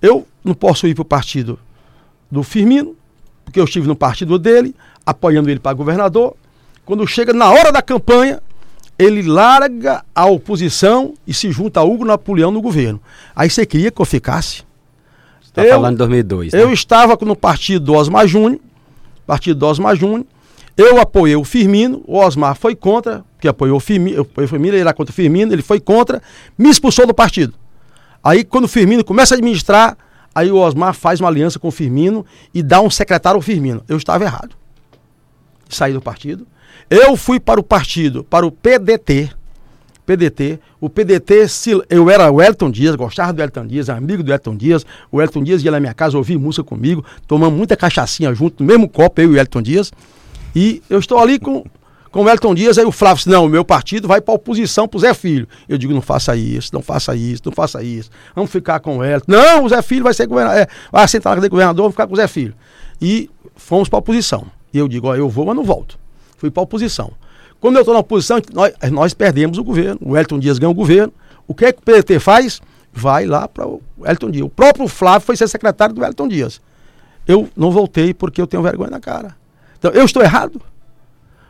Eu 0.00 0.26
não 0.44 0.54
posso 0.54 0.86
ir 0.86 0.94
para 0.94 1.02
o 1.02 1.04
partido 1.04 1.58
do 2.30 2.42
Firmino, 2.42 2.94
porque 3.44 3.58
eu 3.58 3.64
estive 3.64 3.88
no 3.88 3.96
partido 3.96 4.38
dele, 4.38 4.76
apoiando 5.04 5.50
ele 5.50 5.58
para 5.58 5.72
governador. 5.72 6.36
Quando 6.84 7.06
chega 7.06 7.32
na 7.32 7.50
hora 7.50 7.72
da 7.72 7.82
campanha, 7.82 8.40
ele 8.98 9.22
larga 9.22 10.04
a 10.14 10.26
oposição 10.26 11.14
e 11.26 11.32
se 11.32 11.50
junta 11.50 11.80
a 11.80 11.84
Hugo 11.84 12.04
Napoleão 12.04 12.50
no 12.50 12.60
governo. 12.60 13.00
Aí 13.34 13.48
você 13.48 13.64
queria 13.64 13.90
que 13.90 14.00
eu 14.00 14.06
ficasse? 14.06 14.67
Você 15.62 15.66
está 15.66 15.76
falando 15.76 15.94
de 15.94 15.98
2002. 15.98 16.52
Né? 16.52 16.62
Eu 16.62 16.72
estava 16.72 17.18
no 17.22 17.36
partido 17.36 17.86
do 17.86 17.94
Osmar 17.94 18.26
Júnior, 18.26 18.60
partido 19.26 19.58
do 19.58 19.66
Osmar 19.66 19.96
Júnior, 19.96 20.26
eu 20.76 21.00
apoiei 21.00 21.34
o 21.34 21.42
Firmino, 21.42 22.02
o 22.06 22.18
Osmar 22.18 22.54
foi 22.54 22.76
contra, 22.76 23.24
que 23.40 23.48
apoiou 23.48 23.78
o 23.78 23.80
Firmino, 23.80 24.22
o 24.22 24.46
Firmino, 24.46 24.74
ele 24.74 24.82
era 24.82 24.94
contra 24.94 25.10
o 25.10 25.14
Firmino, 25.14 25.52
ele 25.52 25.62
foi 25.62 25.80
contra, 25.80 26.22
me 26.56 26.70
expulsou 26.70 27.06
do 27.06 27.12
partido. 27.12 27.52
Aí 28.22 28.44
quando 28.44 28.64
o 28.64 28.68
Firmino 28.68 29.04
começa 29.04 29.34
a 29.34 29.36
administrar, 29.36 29.96
aí 30.34 30.50
o 30.52 30.56
Osmar 30.56 30.94
faz 30.94 31.20
uma 31.20 31.28
aliança 31.28 31.58
com 31.58 31.68
o 31.68 31.72
Firmino 31.72 32.24
e 32.54 32.62
dá 32.62 32.80
um 32.80 32.90
secretário 32.90 33.36
ao 33.36 33.42
Firmino. 33.42 33.82
Eu 33.88 33.96
estava 33.96 34.24
errado. 34.24 34.54
Saí 35.68 35.92
do 35.92 36.00
partido. 36.00 36.46
Eu 36.88 37.16
fui 37.16 37.40
para 37.40 37.58
o 37.58 37.62
partido, 37.62 38.22
para 38.22 38.46
o 38.46 38.52
PDT. 38.52 39.30
PDT. 40.08 40.58
O 40.80 40.88
PDT, 40.88 41.44
eu 41.90 42.08
era 42.08 42.30
o 42.32 42.40
Elton 42.40 42.70
Dias, 42.70 42.96
gostava 42.96 43.30
do 43.30 43.42
Elton 43.42 43.66
Dias, 43.66 43.90
amigo 43.90 44.22
do 44.22 44.32
Elton 44.32 44.56
Dias. 44.56 44.86
O 45.12 45.20
Elton 45.20 45.44
Dias 45.44 45.62
ia 45.62 45.70
na 45.70 45.78
minha 45.78 45.92
casa 45.92 46.16
ouvir 46.16 46.38
música 46.38 46.64
comigo, 46.64 47.04
tomamos 47.26 47.54
muita 47.54 47.76
cachaçinha 47.76 48.32
junto, 48.34 48.62
no 48.62 48.66
mesmo 48.66 48.88
copo, 48.88 49.20
eu 49.20 49.32
e 49.32 49.34
o 49.34 49.38
Elton 49.38 49.60
Dias. 49.60 49.92
E 50.56 50.82
eu 50.88 50.98
estou 50.98 51.18
ali 51.18 51.38
com, 51.38 51.62
com 52.10 52.24
o 52.24 52.28
Elton 52.28 52.54
Dias, 52.54 52.78
aí 52.78 52.86
o 52.86 52.90
Flávio 52.90 53.18
disse, 53.18 53.28
não, 53.28 53.44
o 53.44 53.48
meu 53.50 53.66
partido 53.66 54.08
vai 54.08 54.18
para 54.22 54.32
oposição 54.32 54.88
para 54.88 54.96
o 54.96 55.00
Zé 55.00 55.12
Filho. 55.12 55.46
Eu 55.68 55.76
digo, 55.76 55.92
não 55.92 56.00
faça 56.00 56.34
isso, 56.34 56.70
não 56.72 56.80
faça 56.80 57.14
isso, 57.14 57.42
não 57.44 57.52
faça 57.52 57.82
isso. 57.82 58.08
Vamos 58.34 58.50
ficar 58.50 58.80
com 58.80 58.98
o 58.98 59.04
Elton. 59.04 59.30
Não, 59.30 59.64
o 59.64 59.68
Zé 59.68 59.82
Filho 59.82 60.04
vai 60.04 60.14
ser 60.14 60.26
governador, 60.26 60.62
é, 60.62 60.68
vai 60.90 61.06
sentar 61.06 61.32
na 61.32 61.36
cadeira 61.36 61.50
de 61.50 61.50
governador, 61.50 61.82
vamos 61.82 61.92
ficar 61.92 62.06
com 62.06 62.14
o 62.14 62.16
Zé 62.16 62.26
Filho. 62.26 62.54
E 62.98 63.28
fomos 63.54 63.90
para 63.90 63.98
oposição. 63.98 64.46
E 64.72 64.78
eu 64.78 64.88
digo, 64.88 65.08
ó, 65.08 65.14
eu 65.14 65.28
vou, 65.28 65.44
mas 65.44 65.54
não 65.54 65.64
volto. 65.64 65.98
Fui 66.38 66.50
para 66.50 66.62
oposição. 66.62 67.12
Quando 67.60 67.76
eu 67.76 67.80
estou 67.80 67.94
na 67.94 68.00
oposição, 68.00 68.40
nós, 68.52 68.72
nós 68.90 69.14
perdemos 69.14 69.58
o 69.58 69.64
governo. 69.64 69.98
O 70.02 70.16
Elton 70.16 70.38
Dias 70.38 70.58
ganha 70.58 70.70
o 70.70 70.74
governo. 70.74 71.12
O 71.46 71.54
que 71.54 71.64
é 71.64 71.72
que 71.72 71.80
o 71.80 71.82
PDT 71.82 72.20
faz? 72.20 72.60
Vai 72.92 73.26
lá 73.26 73.48
para 73.48 73.66
o 73.66 73.80
Elton 74.04 74.30
Dias. 74.30 74.46
O 74.46 74.50
próprio 74.50 74.86
Flávio 74.86 75.26
foi 75.26 75.36
ser 75.36 75.48
secretário 75.48 75.94
do 75.94 76.04
Elton 76.04 76.28
Dias. 76.28 76.60
Eu 77.26 77.48
não 77.56 77.70
voltei 77.70 78.14
porque 78.14 78.40
eu 78.40 78.46
tenho 78.46 78.62
vergonha 78.62 78.90
na 78.90 79.00
cara. 79.00 79.36
Então, 79.78 79.90
eu 79.92 80.04
estou 80.04 80.22
errado? 80.22 80.60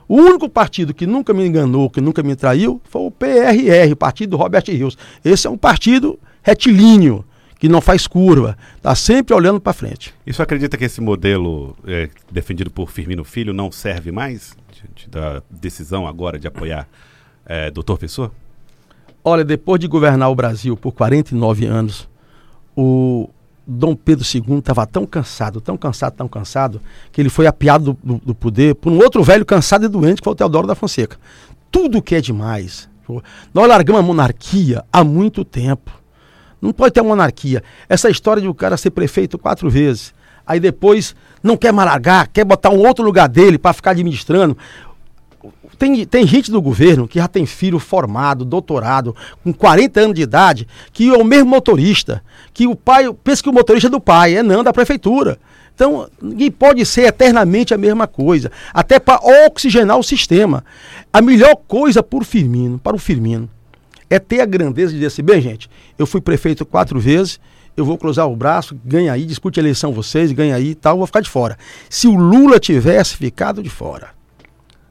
O 0.09 0.17
único 0.17 0.49
partido 0.49 0.95
que 0.95 1.07
nunca 1.07 1.35
me 1.35 1.47
enganou, 1.47 1.91
que 1.91 2.01
nunca 2.01 2.23
me 2.23 2.35
traiu, 2.35 2.81
foi 2.85 3.03
o 3.03 3.11
PRR, 3.11 3.95
Partido 3.97 4.31
do 4.31 4.37
Robert 4.39 4.65
Rios. 4.67 4.97
Esse 5.23 5.47
é 5.47 5.51
um 5.51 5.59
partido 5.59 6.19
retilíneo, 6.43 7.25
que 7.59 7.69
não 7.69 7.81
faz 7.81 8.07
curva, 8.07 8.57
está 8.77 8.95
sempre 8.95 9.35
olhando 9.35 9.61
para 9.61 9.73
frente. 9.73 10.15
E 10.27 10.33
você 10.33 10.41
acredita 10.41 10.77
que 10.77 10.85
esse 10.85 11.01
modelo 11.01 11.77
é, 11.87 12.09
defendido 12.31 12.71
por 12.71 12.91
Firmino 12.91 13.25
Filho 13.25 13.53
não 13.53 13.73
serve 13.73 14.13
mais 14.13 14.57
diante 14.73 15.11
da 15.11 15.43
decisão 15.51 16.07
agora 16.07 16.39
de 16.39 16.47
apoiar 16.47 16.89
é, 17.45 17.71
doutor 17.71 17.99
Pessoa? 17.99 18.31
Olha, 19.25 19.45
depois 19.45 19.81
de 19.81 19.89
governar 19.89 20.31
o 20.31 20.35
Brasil 20.35 20.77
por 20.77 20.93
49 20.93 21.67
anos, 21.67 22.09
o 22.77 23.29
Dom 23.67 23.97
Pedro 23.97 24.25
II 24.25 24.59
estava 24.59 24.87
tão 24.87 25.05
cansado, 25.05 25.61
tão 25.61 25.77
cansado, 25.77 26.15
tão 26.15 26.29
cansado, 26.29 26.81
que 27.11 27.21
ele 27.21 27.29
foi 27.29 27.47
apiado 27.47 27.93
do, 28.03 28.15
do, 28.15 28.27
do, 28.27 28.35
poder 28.35 28.77
por 28.77 28.93
um 28.93 28.99
outro 28.99 29.23
velho 29.23 29.45
cansado 29.45 29.85
e 29.85 29.89
doente, 29.89 30.23
que 30.23 30.25
foi 30.25 30.33
o 30.33 30.37
Teodoro 30.37 30.67
da 30.67 30.75
Fonseca. 30.75 31.19
Tudo 31.71 32.01
que 32.01 32.15
é 32.15 32.21
demais. 32.21 32.89
Nós 33.53 33.69
largamos 33.69 34.01
a 34.01 34.05
monarquia 34.05 34.85
há 34.93 35.03
muito 35.03 35.45
tempo. 35.45 35.98
Não 36.61 36.73
pode 36.73 36.93
ter 36.93 37.01
uma 37.01 37.11
monarquia. 37.11 37.63
Essa 37.89 38.11
história 38.11 38.43
de 38.43 38.49
o 38.49 38.55
cara 38.55 38.77
ser 38.77 38.91
prefeito 38.91 39.39
quatro 39.39 39.71
vezes, 39.71 40.13
aí 40.47 40.59
depois 40.59 41.15
não 41.43 41.57
quer 41.57 41.73
mais 41.73 41.89
largar, 41.89 42.29
quer 42.29 42.45
botar 42.45 42.71
um 42.71 42.85
outro 42.87 43.05
lugar 43.05 43.29
dele 43.29 43.59
para 43.59 43.73
ficar 43.73 43.93
administrando. 43.93 44.57
Tem, 45.79 46.05
tem 46.05 46.27
gente 46.27 46.51
do 46.51 46.61
governo 46.61 47.07
que 47.07 47.21
já 47.21 47.29
tem 47.29 47.47
filho 47.47 47.79
formado, 47.79 48.45
doutorado, 48.45 49.15
com 49.45 49.53
40 49.53 50.01
anos 50.01 50.15
de 50.17 50.23
idade, 50.23 50.67
que 50.93 51.09
é 51.09 51.17
o 51.17 51.23
mesmo 51.23 51.49
motorista, 51.49 52.23
que 52.53 52.67
o 52.67 52.75
pai, 52.75 53.13
pensa 53.23 53.43
que 53.43 53.49
o 53.49 53.53
motorista 53.53 53.87
é 53.87 53.91
do 53.91 54.01
pai, 54.01 54.37
é 54.37 54.43
não 54.43 54.65
da 54.65 54.73
prefeitura. 54.73 55.39
Então, 55.73 56.09
ninguém 56.21 56.51
pode 56.51 56.85
ser 56.85 57.03
eternamente 57.03 57.73
a 57.73 57.79
mesma 57.79 58.09
coisa, 58.09 58.51
até 58.75 58.99
para 58.99 59.21
oxigenar 59.47 59.97
o 59.97 60.03
sistema. 60.03 60.65
A 61.13 61.23
melhor 61.23 61.55
coisa 61.69 62.03
para 62.03 62.19
o 62.19 62.25
Firmino, 62.25 62.81
para 62.81 62.97
o 62.97 62.99
Firmino, 62.99 63.49
é 64.11 64.19
ter 64.19 64.41
a 64.41 64.47
grandeza 64.47 64.93
de 64.93 64.99
dizer 64.99 65.07
assim, 65.07 65.23
bem, 65.23 65.41
gente, 65.41 65.69
eu 65.99 66.07
fui 66.07 66.21
prefeito 66.21 66.65
quatro 66.65 66.99
vezes, 66.99 67.41
eu 67.77 67.85
vou 67.85 67.97
cruzar 67.97 68.29
o 68.29 68.35
braço, 68.35 68.77
ganha 68.85 69.13
aí, 69.13 69.25
discute 69.25 69.61
a 69.61 69.63
eleição 69.63 69.93
vocês, 69.93 70.33
ganha 70.33 70.55
aí 70.55 70.71
e 70.71 70.75
tal, 70.75 70.99
vou 70.99 71.07
ficar 71.07 71.21
de 71.21 71.31
fora. 71.31 71.57
Se 71.89 72.09
o 72.09 72.17
Lula 72.17 72.59
tivesse 72.59 73.17
ficado 73.17 73.63
de 73.63 73.71
fora, 73.71 74.11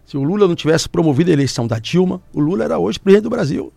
se 0.06 0.16
o 0.16 0.24
Lula 0.24 0.48
não 0.48 0.56
tivesse 0.56 0.88
promovido 0.88 1.30
a 1.30 1.34
eleição 1.34 1.68
da 1.68 1.80
Dilma, 1.80 2.22
o 2.34 2.40
Lula 2.40 2.64
era 2.64 2.80
hoje 2.80 2.98
presidente 2.98 3.24
do 3.24 3.30
Brasil. 3.30 3.74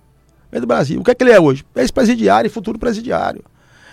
Presidente 0.49 0.61
do 0.61 0.67
Brasil. 0.69 1.01
O 1.01 1.05
que 1.05 1.11
é 1.11 1.15
que 1.15 1.25
ele 1.25 1.33
é 1.33 1.41
hoje? 1.41 1.65
Ex-presidiário 1.75 2.47
e 2.47 2.51
futuro 2.51 2.79
presidiário. 2.79 3.43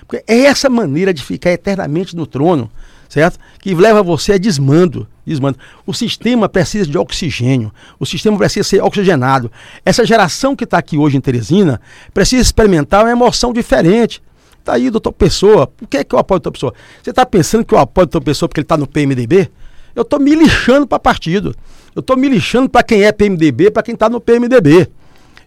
Porque 0.08 0.24
é 0.28 0.42
essa 0.42 0.70
maneira 0.70 1.12
de 1.14 1.24
ficar 1.24 1.52
eternamente 1.52 2.16
no 2.16 2.28
trono, 2.28 2.70
certo? 3.10 3.40
Que 3.60 3.74
leva 3.74 4.04
você 4.04 4.34
a 4.34 4.38
desmando, 4.38 5.08
desmando. 5.26 5.58
O 5.86 5.94
sistema 5.94 6.48
precisa 6.48 6.90
de 6.90 6.98
oxigênio, 6.98 7.72
o 8.00 8.06
sistema 8.06 8.38
precisa 8.38 8.68
ser 8.68 8.84
oxigenado. 8.84 9.52
Essa 9.86 10.06
geração 10.06 10.56
que 10.56 10.64
está 10.64 10.78
aqui 10.78 10.98
hoje 10.98 11.18
em 11.18 11.22
Teresina 11.22 11.82
precisa 12.14 12.42
experimentar 12.42 13.04
uma 13.04 13.12
emoção 13.12 13.54
diferente. 13.54 14.22
Está 14.60 14.74
aí, 14.74 14.90
doutor 14.90 15.14
Pessoa. 15.14 15.68
Por 15.68 15.88
que, 15.88 15.98
é 15.98 16.04
que 16.04 16.14
eu 16.14 16.20
apoio 16.20 16.40
doutor 16.40 16.52
Pessoa? 16.52 16.74
Você 17.02 17.10
está 17.10 17.26
pensando 17.26 17.64
que 17.64 17.74
eu 17.74 17.80
apoio 17.80 18.04
o 18.04 18.08
doutor 18.08 18.26
Pessoa 18.26 18.50
porque 18.50 18.60
ele 18.60 18.66
está 18.66 18.78
no 18.78 18.86
PMDB? 18.88 19.50
Eu 19.96 20.02
estou 20.02 20.20
me 20.20 20.36
lixando 20.36 20.86
para 20.86 21.00
partido. 21.00 21.56
Eu 21.96 22.02
estou 22.02 22.16
me 22.16 22.30
lixando 22.30 22.70
para 22.70 22.84
quem 22.84 23.04
é 23.04 23.12
PMDB, 23.12 23.72
para 23.72 23.82
quem 23.82 23.96
está 23.96 24.08
no 24.08 24.22
PMDB. 24.22 24.88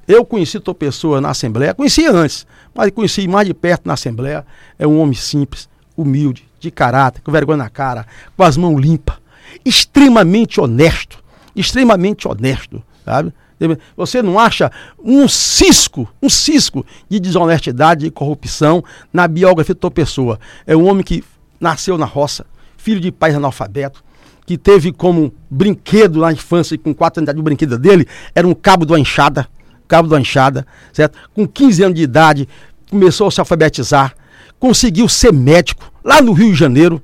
Eu 0.08 0.24
conheci 0.24 0.58
tua 0.58 0.74
pessoa 0.74 1.20
na 1.20 1.30
Assembleia, 1.30 1.72
conheci 1.72 2.04
antes, 2.04 2.44
mas 2.74 2.90
conheci 2.90 3.28
mais 3.28 3.46
de 3.46 3.54
perto 3.54 3.86
na 3.86 3.92
Assembleia. 3.92 4.44
É 4.76 4.84
um 4.84 4.98
homem 4.98 5.14
simples, 5.14 5.68
humilde, 5.96 6.49
de 6.60 6.70
caráter, 6.70 7.22
com 7.22 7.32
vergonha 7.32 7.58
na 7.58 7.70
cara, 7.70 8.06
com 8.36 8.42
as 8.42 8.56
mãos 8.56 8.78
limpas, 8.78 9.16
extremamente 9.64 10.60
honesto, 10.60 11.22
extremamente 11.56 12.28
honesto, 12.28 12.82
sabe? 13.04 13.32
Você 13.96 14.22
não 14.22 14.38
acha 14.38 14.72
um 15.02 15.28
cisco, 15.28 16.08
um 16.22 16.30
cisco 16.30 16.84
de 17.08 17.20
desonestidade 17.20 18.06
e 18.06 18.10
corrupção 18.10 18.82
na 19.12 19.28
biografia 19.28 19.74
de 19.74 19.80
tua 19.80 19.90
pessoa. 19.90 20.40
É 20.66 20.74
um 20.74 20.88
homem 20.88 21.04
que 21.04 21.22
nasceu 21.60 21.98
na 21.98 22.06
roça, 22.06 22.46
filho 22.78 23.00
de 23.00 23.12
pais 23.12 23.34
analfabetos, 23.34 24.02
que 24.46 24.56
teve 24.56 24.92
como 24.92 25.32
brinquedo 25.50 26.20
na 26.20 26.32
infância, 26.32 26.78
com 26.78 26.94
4 26.94 27.20
anos 27.20 27.26
de 27.26 27.30
idade, 27.30 27.40
o 27.40 27.42
brinquedo 27.42 27.78
dele 27.78 28.08
era 28.34 28.48
um 28.48 28.54
cabo 28.54 28.86
de 28.86 28.92
uma 28.92 28.98
enxada, 28.98 29.46
cabo 29.86 30.08
de 30.08 30.14
uma 30.14 30.20
enxada, 30.20 30.66
certo? 30.92 31.18
Com 31.34 31.46
15 31.46 31.82
anos 31.82 31.96
de 31.96 32.02
idade, 32.02 32.48
começou 32.88 33.28
a 33.28 33.30
se 33.30 33.40
alfabetizar, 33.40 34.14
conseguiu 34.60 35.08
ser 35.08 35.32
médico 35.32 35.90
lá 36.04 36.22
no 36.22 36.32
Rio 36.32 36.52
de 36.52 36.58
Janeiro, 36.58 37.02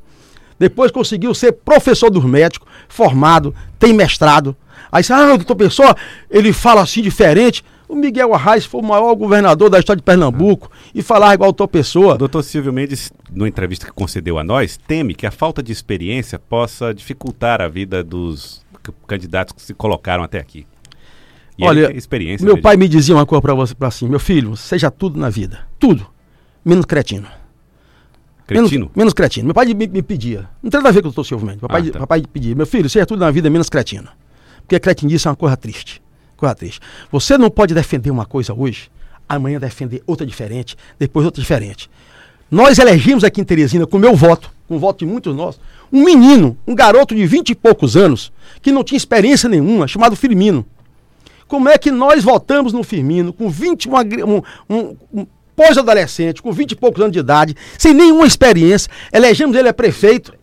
depois 0.58 0.92
conseguiu 0.92 1.34
ser 1.34 1.52
professor 1.52 2.10
dos 2.10 2.24
médicos, 2.24 2.68
formado, 2.88 3.54
tem 3.78 3.92
mestrado. 3.92 4.54
Aí, 4.92 5.02
ah, 5.10 5.34
o 5.34 5.38
doutor 5.38 5.56
Pessoa, 5.56 5.96
ele 6.30 6.52
fala 6.52 6.82
assim 6.82 7.02
diferente. 7.02 7.64
O 7.88 7.94
Miguel 7.94 8.34
Arraes 8.34 8.64
foi 8.64 8.80
o 8.80 8.84
maior 8.84 9.14
governador 9.14 9.70
da 9.70 9.78
história 9.78 9.98
de 9.98 10.02
Pernambuco 10.02 10.70
e 10.94 11.02
falar 11.02 11.34
igual 11.34 11.50
outra 11.50 11.68
pessoa. 11.68 12.18
Doutor 12.18 12.42
Silvio 12.42 12.72
Mendes, 12.72 13.12
numa 13.30 13.46
entrevista 13.46 13.86
que 13.86 13.92
concedeu 13.92 14.38
a 14.38 14.44
nós, 14.44 14.76
teme 14.76 15.14
que 15.14 15.24
a 15.24 15.30
falta 15.30 15.62
de 15.62 15.70
experiência 15.70 16.36
possa 16.36 16.92
dificultar 16.92 17.60
a 17.60 17.68
vida 17.68 18.02
dos 18.02 18.64
candidatos 19.06 19.54
que 19.54 19.62
se 19.62 19.72
colocaram 19.72 20.24
até 20.24 20.40
aqui. 20.40 20.66
E 21.56 21.64
Olha, 21.64 21.96
experiência 21.96 22.44
meu 22.44 22.60
pai 22.60 22.76
me 22.76 22.88
dizia 22.88 23.14
uma 23.14 23.24
coisa 23.24 23.40
para 23.40 23.54
você, 23.54 23.74
para 23.74 23.88
assim, 23.88 24.08
meu 24.08 24.20
filho, 24.20 24.56
seja 24.56 24.90
tudo 24.90 25.18
na 25.18 25.30
vida, 25.30 25.60
tudo, 25.78 26.06
menos 26.64 26.84
cretino. 26.84 27.28
Cretino? 28.46 28.68
Menos, 28.70 28.90
menos 28.94 29.12
cretino. 29.12 29.46
Meu 29.46 29.54
pai 29.54 29.66
me, 29.66 29.86
me, 29.86 30.02
pedia, 30.02 30.48
não 30.62 30.70
tem 30.70 30.78
nada 30.78 30.90
a 30.90 30.92
ver 30.92 31.02
com 31.02 31.08
o 31.08 31.10
doutor 31.10 31.24
Silvio 31.24 31.46
Mendes, 31.46 31.60
meu, 31.60 31.68
ah, 31.70 31.92
tá. 31.92 31.98
meu 31.98 32.06
pai 32.06 32.22
pedia, 32.32 32.54
meu 32.54 32.66
filho, 32.66 32.88
seja 32.88 33.04
tudo 33.04 33.20
na 33.20 33.30
vida, 33.30 33.50
menos 33.50 33.68
cretino. 33.68 34.08
Porque 34.60 34.78
cretinice 34.78 35.26
é 35.26 35.30
uma 35.30 35.36
coisa 35.36 35.56
triste 35.56 36.00
coisa 36.36 36.54
triste. 36.54 36.80
Você 37.10 37.36
não 37.38 37.50
pode 37.50 37.74
defender 37.74 38.10
uma 38.10 38.26
coisa 38.26 38.52
hoje, 38.52 38.90
amanhã 39.28 39.58
defender 39.58 40.02
outra 40.06 40.26
diferente, 40.26 40.76
depois 40.98 41.24
outra 41.24 41.40
diferente. 41.40 41.90
Nós 42.50 42.78
elegimos 42.78 43.24
aqui 43.24 43.40
em 43.40 43.44
Teresina, 43.44 43.86
com 43.86 43.98
meu 43.98 44.14
voto, 44.14 44.52
com 44.68 44.76
o 44.76 44.78
voto 44.78 45.04
de 45.04 45.10
muitos 45.10 45.34
nossos, 45.34 45.60
um 45.92 46.04
menino, 46.04 46.56
um 46.66 46.74
garoto 46.74 47.14
de 47.14 47.26
vinte 47.26 47.50
e 47.50 47.54
poucos 47.54 47.96
anos, 47.96 48.32
que 48.62 48.70
não 48.70 48.84
tinha 48.84 48.96
experiência 48.96 49.48
nenhuma, 49.48 49.88
chamado 49.88 50.14
Firmino. 50.14 50.64
Como 51.48 51.68
é 51.68 51.78
que 51.78 51.90
nós 51.90 52.22
votamos 52.22 52.72
no 52.72 52.82
Firmino 52.82 53.32
com 53.32 53.48
20, 53.48 53.88
uma, 53.88 54.02
um, 54.02 54.42
um, 54.68 54.96
um 55.12 55.26
pós-adolescente, 55.56 56.42
com 56.42 56.52
20 56.52 56.72
e 56.72 56.76
poucos 56.76 57.00
anos 57.00 57.12
de 57.12 57.18
idade, 57.18 57.56
sem 57.78 57.94
nenhuma 57.94 58.26
experiência, 58.26 58.90
elegemos 59.10 59.56
ele 59.56 59.68
a 59.68 59.74
prefeito, 59.74 60.34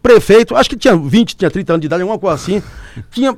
prefeito, 0.00 0.54
acho 0.54 0.70
que 0.70 0.76
tinha 0.76 0.96
20, 0.96 1.36
tinha 1.36 1.50
30 1.50 1.72
anos 1.72 1.80
de 1.80 1.86
idade, 1.86 2.02
alguma 2.02 2.18
coisa 2.18 2.36
assim, 2.36 2.62
tinha 3.10 3.36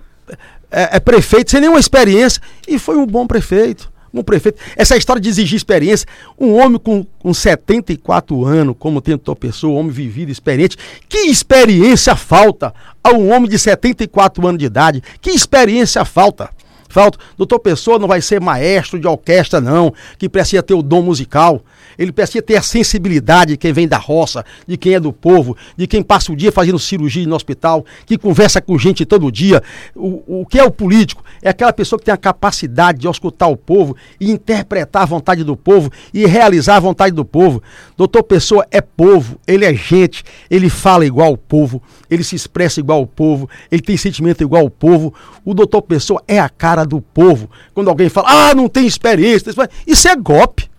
é, 0.71 0.97
é, 0.97 1.01
prefeito 1.01 1.51
sem 1.51 1.61
nenhuma 1.61 1.81
experiência 1.81 2.41
e 2.69 2.79
foi 2.79 2.97
um 2.97 3.07
bom 3.07 3.27
prefeito. 3.27 3.91
Um 4.13 4.25
prefeito. 4.25 4.61
Essa 4.75 4.97
história 4.97 5.23
de 5.23 5.29
exigir 5.29 5.57
experiência, 5.57 6.07
um 6.39 6.55
homem 6.55 6.81
com, 6.81 7.07
com 7.21 7.33
74 7.33 8.45
anos, 8.45 8.75
como 8.77 9.01
tem 9.01 9.17
tua 9.17 9.37
pessoa, 9.37 9.75
um 9.75 9.79
homem 9.79 9.93
vivido, 9.93 10.33
experiente, 10.33 10.77
que 11.09 11.29
experiência 11.29 12.17
falta 12.17 12.75
a 13.05 13.13
um 13.13 13.33
homem 13.33 13.49
de 13.49 13.57
74 13.57 14.45
anos 14.47 14.59
de 14.59 14.65
idade? 14.65 15.01
Que 15.21 15.31
experiência 15.31 16.05
falta? 16.05 16.51
Falta. 16.91 17.19
Doutor 17.39 17.61
Pessoa 17.61 18.01
não 18.01 18.09
vai 18.09 18.21
ser 18.21 18.41
maestro 18.41 18.99
de 18.99 19.07
orquestra, 19.07 19.61
não, 19.61 19.95
que 20.19 20.29
precisa 20.29 20.61
ter 20.63 20.75
o 20.75 20.83
dom 20.83 21.03
musical. 21.03 21.63
Ele 21.97 22.13
precisa 22.13 22.43
ter 22.43 22.57
a 22.57 22.63
sensibilidade 22.63 23.53
de 23.53 23.57
quem 23.57 23.73
vem 23.73 23.87
da 23.87 23.97
roça, 23.97 24.45
de 24.67 24.77
quem 24.77 24.95
é 24.95 25.01
do 25.01 25.13
povo, 25.13 25.57
de 25.77 25.87
quem 25.87 26.03
passa 26.03 26.33
o 26.33 26.37
dia 26.37 26.51
fazendo 26.51 26.79
cirurgia 26.79 27.27
no 27.27 27.37
hospital, 27.37 27.85
que 28.07 28.19
conversa 28.19 28.61
com 28.61 28.77
gente 28.79 29.05
todo 29.05 29.31
dia. 29.31 29.63
O, 29.95 30.41
o 30.41 30.47
que 30.47 30.59
é 30.59 30.65
o 30.65 30.71
político? 30.71 31.23
É 31.43 31.51
aquela 31.51 31.73
pessoa 31.73 31.99
que 31.99 32.07
tem 32.07 32.15
a 32.15 32.17
capacidade 32.17 32.99
de 32.99 33.09
escutar 33.09 33.47
o 33.49 33.57
povo 33.57 33.97
e 34.19 34.31
interpretar 34.31 35.03
a 35.03 35.07
vontade 35.07 35.45
do 35.45 35.57
povo 35.57 35.93
e 36.13 36.27
realizar 36.27 36.77
a 36.77 36.81
vontade 36.81 37.15
do 37.15 37.25
povo. 37.25 37.63
Doutor 37.97 38.23
Pessoa 38.23 38.67
é 38.71 38.81
povo, 38.81 39.39
ele 39.47 39.65
é 39.65 39.75
gente, 39.75 40.25
ele 40.51 40.69
fala 40.69 41.05
igual 41.05 41.29
ao 41.29 41.37
povo, 41.37 41.83
ele 42.11 42.25
se 42.25 42.35
expressa 42.35 42.81
igual 42.81 42.99
ao 42.99 43.07
povo, 43.07 43.49
ele 43.71 43.83
tem 43.83 43.97
sentimento 43.97 44.43
igual 44.43 44.63
ao 44.63 44.71
povo. 44.71 45.15
O 45.45 45.55
doutor 45.55 45.83
Pessoa 45.83 46.23
é 46.27 46.41
a 46.41 46.49
cara 46.49 46.80
do 46.85 47.01
povo. 47.01 47.51
Quando 47.75 47.89
alguém 47.89 48.09
fala, 48.09 48.51
ah, 48.51 48.55
não 48.55 48.69
tem 48.69 48.87
experiência, 48.87 49.53
isso 49.87 50.09
é 50.09 50.17
golpe. 50.17 50.71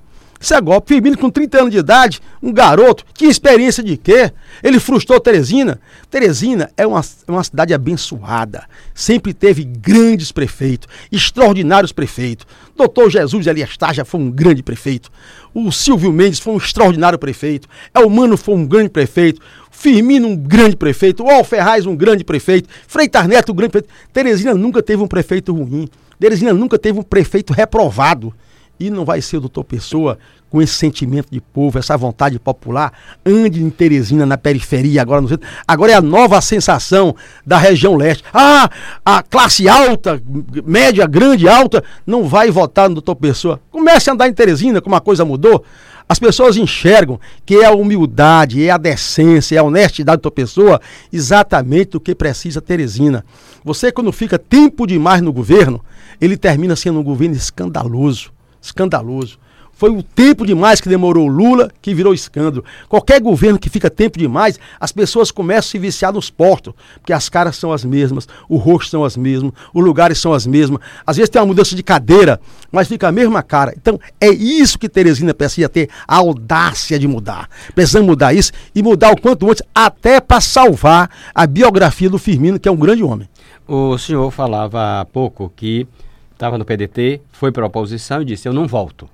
Isso 0.42 0.56
é 0.56 0.60
golpe. 0.60 0.88
Firmino, 0.88 1.16
com 1.16 1.30
30 1.30 1.60
anos 1.60 1.72
de 1.72 1.78
idade, 1.78 2.20
um 2.42 2.52
garoto, 2.52 3.06
tinha 3.14 3.30
experiência 3.30 3.84
de 3.84 3.96
quê? 3.96 4.32
Ele 4.64 4.80
frustrou 4.80 5.20
Teresina. 5.20 5.80
Teresina 6.10 6.72
é 6.76 6.86
uma, 6.88 7.00
é 7.00 7.32
uma 7.32 7.44
cidade 7.44 7.76
abençoada. 7.76 8.64
Sempre 8.96 9.36
teve 9.36 9.64
grandes 9.64 10.32
prefeitos, 10.32 10.90
extraordinários 11.12 11.92
prefeitos. 11.92 12.48
Doutor 12.76 13.12
Jesus 13.12 13.46
Elias 13.46 13.78
Tarja 13.78 14.04
foi 14.04 14.20
um 14.20 14.32
grande 14.32 14.64
prefeito. 14.64 15.12
O 15.54 15.72
Silvio 15.72 16.12
Mendes 16.12 16.40
foi 16.40 16.54
um 16.54 16.58
extraordinário 16.58 17.20
prefeito. 17.20 17.68
Elmano 17.94 18.36
foi 18.36 18.56
um 18.56 18.66
grande 18.66 18.90
prefeito. 18.90 19.40
Firmino, 19.82 20.28
um 20.28 20.36
grande 20.36 20.76
prefeito. 20.76 21.24
O 21.24 21.30
Alferraz, 21.30 21.88
um 21.88 21.96
grande 21.96 22.24
prefeito. 22.24 22.70
Freitas 22.88 23.26
Neto, 23.26 23.52
um 23.52 23.56
grande 23.56 23.72
prefeito. 23.72 23.92
Teresina 24.14 24.54
nunca 24.54 24.84
teve 24.84 25.02
um 25.02 25.08
prefeito 25.08 25.52
ruim. 25.52 25.90
Teresina 26.20 26.54
nunca 26.54 26.78
teve 26.78 27.00
um 27.00 27.02
prefeito 27.02 27.52
reprovado. 27.52 28.32
E 28.80 28.92
não 28.92 29.04
vai 29.04 29.22
ser 29.22 29.38
o 29.38 29.40
doutor 29.40 29.64
Pessoa 29.64 30.20
com 30.52 30.62
esse 30.62 30.74
sentimento 30.74 31.30
de 31.32 31.42
povo, 31.42 31.80
essa 31.80 31.98
vontade 31.98 32.38
popular, 32.38 32.94
ande 33.26 33.64
em 33.64 33.70
Teresina, 33.72 34.26
na 34.26 34.38
periferia, 34.38 35.02
agora 35.02 35.22
no 35.22 35.30
centro. 35.30 35.48
Agora 35.68 35.94
é 35.94 35.96
a 35.96 36.02
nova 36.02 36.40
sensação 36.42 37.16
da 37.44 37.58
região 37.58 37.96
leste. 37.96 38.24
Ah, 38.32 38.70
a 39.04 39.24
classe 39.24 39.68
alta, 39.68 40.22
média, 40.64 41.08
grande, 41.08 41.48
alta, 41.48 41.84
não 42.06 42.26
vai 42.26 42.52
votar 42.52 42.88
no 42.88 42.96
doutor 42.96 43.16
Pessoa. 43.16 43.60
Comece 43.72 44.12
a 44.12 44.14
andar 44.14 44.28
em 44.28 44.34
Teresina, 44.34 44.80
como 44.80 44.96
a 44.96 45.02
coisa 45.02 45.26
mudou. 45.26 45.64
As 46.12 46.20
pessoas 46.20 46.58
enxergam 46.58 47.18
que 47.46 47.56
é 47.56 47.66
a 47.66 47.72
humildade, 47.72 48.62
é 48.62 48.70
a 48.70 48.78
decência, 48.78 49.56
é 49.56 49.60
a 49.60 49.64
honestidade 49.64 50.18
da 50.18 50.22
tua 50.22 50.30
pessoa 50.30 50.82
exatamente 51.10 51.96
o 51.96 52.02
que 52.02 52.14
precisa 52.14 52.60
Teresina. 52.60 53.24
Você, 53.64 53.94
quando 53.94 54.12
fica 54.12 54.38
tempo 54.38 54.86
demais 54.86 55.22
no 55.22 55.32
governo, 55.32 55.82
ele 56.20 56.36
termina 56.36 56.76
sendo 56.76 57.00
um 57.00 57.04
governo 57.04 57.38
escandaloso 57.38 58.30
Escandaloso. 58.62 59.40
Foi 59.82 59.90
o 59.90 60.04
tempo 60.04 60.46
demais 60.46 60.80
que 60.80 60.88
demorou 60.88 61.26
Lula, 61.26 61.72
que 61.82 61.96
virou 61.96 62.14
escândalo. 62.14 62.64
Qualquer 62.88 63.20
governo 63.20 63.58
que 63.58 63.68
fica 63.68 63.90
tempo 63.90 64.20
demais, 64.20 64.60
as 64.80 64.92
pessoas 64.92 65.32
começam 65.32 65.58
a 65.58 65.72
se 65.72 65.80
viciar 65.80 66.14
nos 66.14 66.30
postos, 66.30 66.76
porque 67.00 67.12
as 67.12 67.28
caras 67.28 67.56
são 67.56 67.74
as 67.74 67.84
mesmas, 67.84 68.28
o 68.48 68.58
rosto 68.58 68.92
são 68.92 69.04
as 69.04 69.18
mesmas, 69.18 69.52
os 69.74 69.84
lugares 69.84 70.20
são 70.20 70.34
as 70.34 70.46
mesmas. 70.46 70.80
Às 71.04 71.18
vezes 71.18 71.32
tem 71.32 71.42
uma 71.42 71.48
mudança 71.48 71.76
de 71.76 71.82
cadeira, 71.82 72.40
mas 72.72 72.88
fica 72.88 73.08
a 73.08 73.12
mesma 73.12 73.42
cara. 73.42 73.74
Então, 73.76 74.00
é 74.20 74.30
isso 74.30 74.78
que 74.78 74.88
Teresina 74.88 75.34
precisa 75.34 75.68
ter, 75.68 75.90
a 76.08 76.18
audácia 76.18 77.00
de 77.00 77.08
mudar. 77.08 77.50
Precisamos 77.74 78.08
mudar 78.08 78.36
isso 78.36 78.52
e 78.76 78.84
mudar 78.84 79.12
o 79.12 79.20
quanto 79.20 79.50
antes, 79.50 79.64
até 79.74 80.22
para 80.22 80.40
salvar 80.42 81.10
a 81.34 81.48
biografia 81.48 82.08
do 82.08 82.20
Firmino, 82.20 82.60
que 82.60 82.70
é 82.70 82.72
um 82.72 82.78
grande 82.78 83.04
homem. 83.04 83.28
O 83.68 83.98
senhor 83.98 84.30
falava 84.30 85.02
há 85.02 85.06
pouco 85.06 85.52
que 85.56 85.88
estava 86.34 86.56
no 86.56 86.66
PDT, 86.66 87.20
foi 87.32 87.52
para 87.52 87.64
a 87.64 87.66
oposição 87.66 88.22
e 88.22 88.26
disse: 88.26 88.48
Eu 88.48 88.54
não 88.54 88.68
volto 88.68 89.10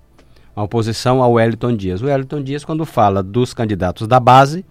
a 0.57 0.63
oposição 0.63 1.21
ao 1.21 1.33
Wellington 1.33 1.75
Dias. 1.75 2.01
O 2.01 2.07
Wellington 2.07 2.41
Dias, 2.41 2.65
quando 2.65 2.83
fala 2.83 3.21
dos 3.21 3.53
candidatos 3.53 4.07
da 4.07 4.19
base, 4.19 4.65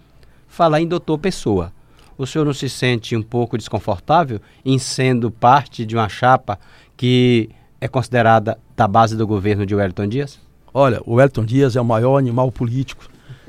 fala 0.45 0.81
em 0.81 0.85
doutor 0.85 1.17
Pessoa. 1.17 1.71
O 2.17 2.27
senhor 2.27 2.43
não 2.43 2.53
se 2.53 2.67
sente 2.67 3.15
um 3.15 3.23
pouco 3.23 3.57
desconfortável 3.57 4.41
em 4.65 4.77
sendo 4.77 5.31
parte 5.31 5.85
de 5.85 5.95
uma 5.95 6.09
chapa 6.09 6.59
que 6.97 7.49
é 7.79 7.87
considerada 7.87 8.59
da 8.75 8.85
base 8.85 9.15
do 9.15 9.25
governo 9.25 9.65
de 9.65 9.73
Wellington 9.73 10.07
Dias? 10.07 10.37
Olha, 10.73 11.01
o 11.05 11.13
Wellington 11.13 11.45
Dias 11.45 11.77
é 11.77 11.79
o 11.79 11.85
maior 11.85 12.17
animal 12.17 12.51
político 12.51 13.07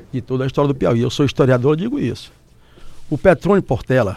de 0.09 0.21
toda 0.21 0.45
a 0.45 0.47
história 0.47 0.69
do 0.69 0.75
Piauí. 0.75 1.01
Eu 1.01 1.09
sou 1.09 1.25
historiador, 1.25 1.73
eu 1.73 1.75
digo 1.75 1.99
isso. 1.99 2.31
O 3.09 3.17
Petrônio 3.17 3.61
Portela, 3.61 4.15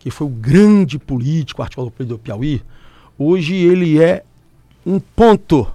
que 0.00 0.10
foi 0.10 0.26
o 0.26 0.30
grande 0.30 0.98
político 0.98 1.62
articulador 1.62 1.94
do 2.06 2.18
Piauí, 2.18 2.60
hoje 3.18 3.54
ele 3.54 4.02
é 4.02 4.22
um 4.84 5.00
ponto 5.00 5.66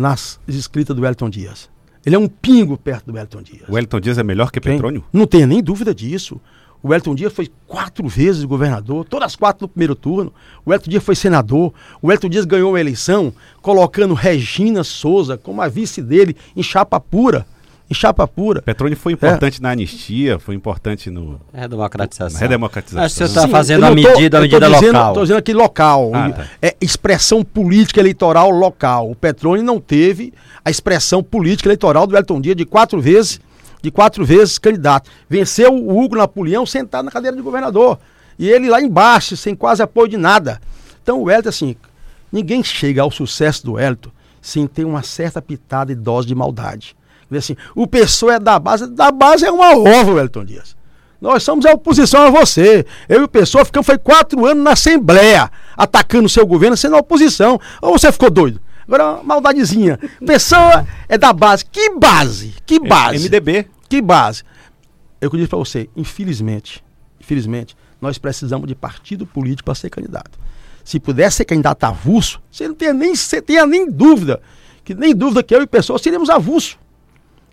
nas 0.00 0.40
escritas 0.48 0.96
do 0.96 1.02
Wellington 1.02 1.28
Dias. 1.28 1.68
Ele 2.04 2.16
é 2.16 2.18
um 2.18 2.26
pingo 2.26 2.78
perto 2.78 3.06
do 3.06 3.12
Wellington 3.12 3.42
Dias. 3.42 3.68
O 3.68 3.74
Wellington 3.74 4.00
Dias 4.00 4.16
é 4.16 4.22
melhor 4.22 4.50
que 4.50 4.58
Petrônio? 4.58 5.04
Não 5.12 5.26
tenha 5.26 5.46
nem 5.46 5.62
dúvida 5.62 5.94
disso. 5.94 6.40
O 6.82 6.88
Wellington 6.88 7.14
Dias 7.14 7.32
foi 7.32 7.50
quatro 7.66 8.08
vezes 8.08 8.42
governador, 8.44 9.04
todas 9.04 9.26
as 9.26 9.36
quatro 9.36 9.64
no 9.64 9.68
primeiro 9.68 9.94
turno. 9.94 10.32
O 10.64 10.70
Wellington 10.70 10.90
Dias 10.90 11.04
foi 11.04 11.14
senador. 11.14 11.74
O 12.00 12.08
Wellington 12.08 12.30
Dias 12.30 12.46
ganhou 12.46 12.74
a 12.74 12.80
eleição 12.80 13.30
colocando 13.60 14.14
Regina 14.14 14.82
Souza 14.82 15.36
como 15.36 15.60
a 15.60 15.68
vice 15.68 16.00
dele 16.00 16.34
em 16.56 16.62
chapa 16.62 16.98
pura 16.98 17.46
em 17.90 17.94
chapa 17.94 18.26
pura. 18.26 18.62
Petrone 18.62 18.94
foi 18.94 19.14
importante 19.14 19.58
é. 19.58 19.62
na 19.62 19.70
anistia, 19.70 20.38
foi 20.38 20.54
importante 20.54 21.10
no. 21.10 21.40
Redemocratização. 21.52 22.40
Redemocratização. 22.40 23.02
Mas 23.02 23.12
você 23.12 23.24
está 23.24 23.48
fazendo 23.48 23.84
a 23.84 23.90
medida, 23.90 24.38
a 24.38 24.40
medida 24.40 24.70
dizendo, 24.70 24.92
local. 24.92 25.08
Estou 25.08 25.22
dizendo 25.24 25.38
aqui 25.38 25.52
local. 25.52 26.10
Ah, 26.14 26.30
tá. 26.30 26.46
É 26.62 26.76
expressão 26.80 27.42
política 27.42 27.98
eleitoral 27.98 28.48
local. 28.50 29.10
O 29.10 29.16
Petrone 29.16 29.60
não 29.60 29.80
teve 29.80 30.32
a 30.64 30.70
expressão 30.70 31.20
política 31.20 31.68
eleitoral 31.68 32.06
do 32.06 32.16
Elton 32.16 32.40
Dias 32.40 32.54
de 32.54 32.64
quatro 32.64 33.00
vezes, 33.00 33.40
de 33.82 33.90
quatro 33.90 34.24
vezes 34.24 34.56
candidato. 34.56 35.10
Venceu 35.28 35.74
o 35.74 36.00
Hugo 36.00 36.14
Napoleão 36.14 36.64
sentado 36.64 37.06
na 37.06 37.10
cadeira 37.10 37.36
de 37.36 37.42
governador. 37.42 37.98
E 38.38 38.48
ele 38.48 38.68
lá 38.68 38.80
embaixo, 38.80 39.36
sem 39.36 39.56
quase 39.56 39.82
apoio 39.82 40.06
de 40.06 40.16
nada. 40.16 40.60
Então 41.02 41.20
o 41.20 41.28
Elton, 41.28 41.48
assim, 41.48 41.76
ninguém 42.30 42.62
chega 42.62 43.02
ao 43.02 43.10
sucesso 43.10 43.66
do 43.66 43.80
Elton 43.80 44.10
sem 44.40 44.66
ter 44.68 44.84
uma 44.84 45.02
certa 45.02 45.42
pitada 45.42 45.90
e 45.90 45.94
dose 45.94 46.28
de 46.28 46.34
maldade 46.36 46.96
assim, 47.38 47.56
o 47.74 47.86
pessoal 47.86 48.32
é 48.32 48.38
da 48.38 48.58
base, 48.58 48.86
da 48.86 49.10
base 49.10 49.44
é 49.44 49.50
uma 49.50 49.76
ova, 49.76 50.12
Wellington 50.12 50.44
Dias. 50.44 50.76
Nós 51.20 51.42
somos 51.42 51.66
a 51.66 51.72
oposição 51.72 52.22
a 52.22 52.30
você. 52.30 52.86
Eu 53.08 53.20
e 53.20 53.24
o 53.24 53.28
pessoal 53.28 53.64
ficamos 53.64 53.86
foi 53.86 53.98
quatro 53.98 54.46
anos 54.46 54.64
na 54.64 54.72
Assembleia, 54.72 55.50
atacando 55.76 56.24
o 56.24 56.30
seu 56.30 56.46
governo, 56.46 56.76
sendo 56.76 56.96
oposição. 56.96 57.60
Ou 57.82 57.98
você 57.98 58.10
ficou 58.10 58.30
doido? 58.30 58.60
Agora, 58.86 59.22
maldadezinha. 59.22 60.00
Pessoa 60.26 60.86
é 61.08 61.18
da 61.18 61.32
base. 61.32 61.64
Que 61.66 61.90
base? 61.90 62.54
Que 62.64 62.80
base? 62.80 63.28
MDB. 63.28 63.66
Que 63.88 64.00
base? 64.00 64.42
Eu 65.20 65.28
disse 65.30 65.48
para 65.48 65.58
você, 65.58 65.90
infelizmente, 65.94 66.82
infelizmente, 67.20 67.76
nós 68.00 68.16
precisamos 68.16 68.66
de 68.66 68.74
partido 68.74 69.26
político 69.26 69.66
para 69.66 69.74
ser 69.74 69.90
candidato. 69.90 70.38
Se 70.82 70.98
pudesse 70.98 71.38
ser 71.38 71.44
candidato 71.44 71.84
avulso, 71.84 72.40
você 72.50 72.66
não 72.66 72.74
tenha 72.74 72.94
nem, 72.94 73.14
você 73.14 73.42
tenha 73.42 73.66
nem 73.66 73.90
dúvida, 73.90 74.40
que 74.82 74.94
nem 74.94 75.14
dúvida 75.14 75.42
que 75.42 75.54
eu 75.54 75.60
e 75.62 75.66
pessoa 75.66 75.98
seríamos 75.98 76.30
avulso. 76.30 76.78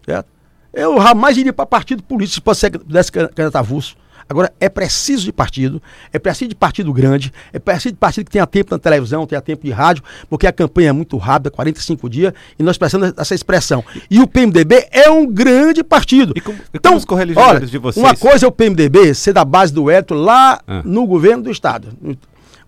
Certo? 0.08 0.28
Eu 0.74 1.02
jamais 1.02 1.38
iria 1.38 1.52
para 1.52 1.66
partido 1.66 2.02
político 2.02 2.56
se 2.56 2.70
pudesse 2.70 3.12
candidato 3.12 3.56
avulso. 3.56 3.98
Agora, 4.30 4.52
é 4.60 4.68
preciso 4.68 5.24
de 5.24 5.32
partido, 5.32 5.82
é 6.12 6.20
preciso 6.20 6.50
de 6.50 6.56
partido 6.56 6.92
grande, 6.92 7.32
é 7.54 7.60
preciso 7.60 7.94
de 7.94 7.98
partido 7.98 8.26
que 8.26 8.32
tenha 8.32 8.46
tempo 8.46 8.72
na 8.72 8.80
televisão, 8.80 9.26
tenha 9.26 9.42
tempo 9.42 9.66
de 9.66 9.72
rádio, 9.72 10.04
porque 10.30 10.46
a 10.46 10.52
campanha 10.52 10.90
é 10.90 10.92
muito 10.92 11.16
rápida, 11.16 11.50
45 11.50 12.10
dias, 12.10 12.34
e 12.60 12.64
nós 12.64 12.78
precisamos 12.78 13.14
dessa 13.14 13.34
expressão. 13.34 13.84
E 14.12 14.20
o 14.20 14.28
PMDB 14.28 14.88
é 14.92 15.10
um 15.10 15.26
grande 15.26 15.82
partido. 15.82 16.34
E 16.36 16.42
como, 16.42 16.60
então, 16.74 17.00
olha, 17.38 17.66
de 17.66 17.78
vocês? 17.78 18.04
uma 18.04 18.14
coisa 18.16 18.46
é 18.46 18.50
o 18.50 18.52
PMDB 18.52 19.14
ser 19.14 19.32
da 19.32 19.46
base 19.46 19.74
do 19.74 19.90
Eto 19.90 20.14
lá 20.14 20.60
ah. 20.68 20.82
no 20.84 21.08
governo 21.08 21.44
do 21.44 21.52
Estado. 21.52 21.88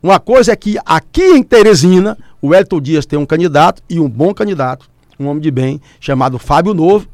Uma 0.02 0.19
coisa 0.19 0.54
é 0.54 0.56
que 0.56 0.78
aqui 0.86 1.23
em 1.23 1.43
Teresina, 1.43 2.17
o 2.41 2.56
Elton 2.56 2.80
Dias 2.80 3.06
tem 3.06 3.19
um 3.19 3.25
candidato, 3.25 3.84
e 3.89 3.99
um 3.99 4.10
bom 4.10 4.34
candidato, 4.34 4.89
um 5.19 5.28
homem 5.28 5.41
de 5.41 5.52
bem, 5.52 5.82
chamado 5.99 6.39
Fábio 6.39 6.73
Novo, 6.73 7.06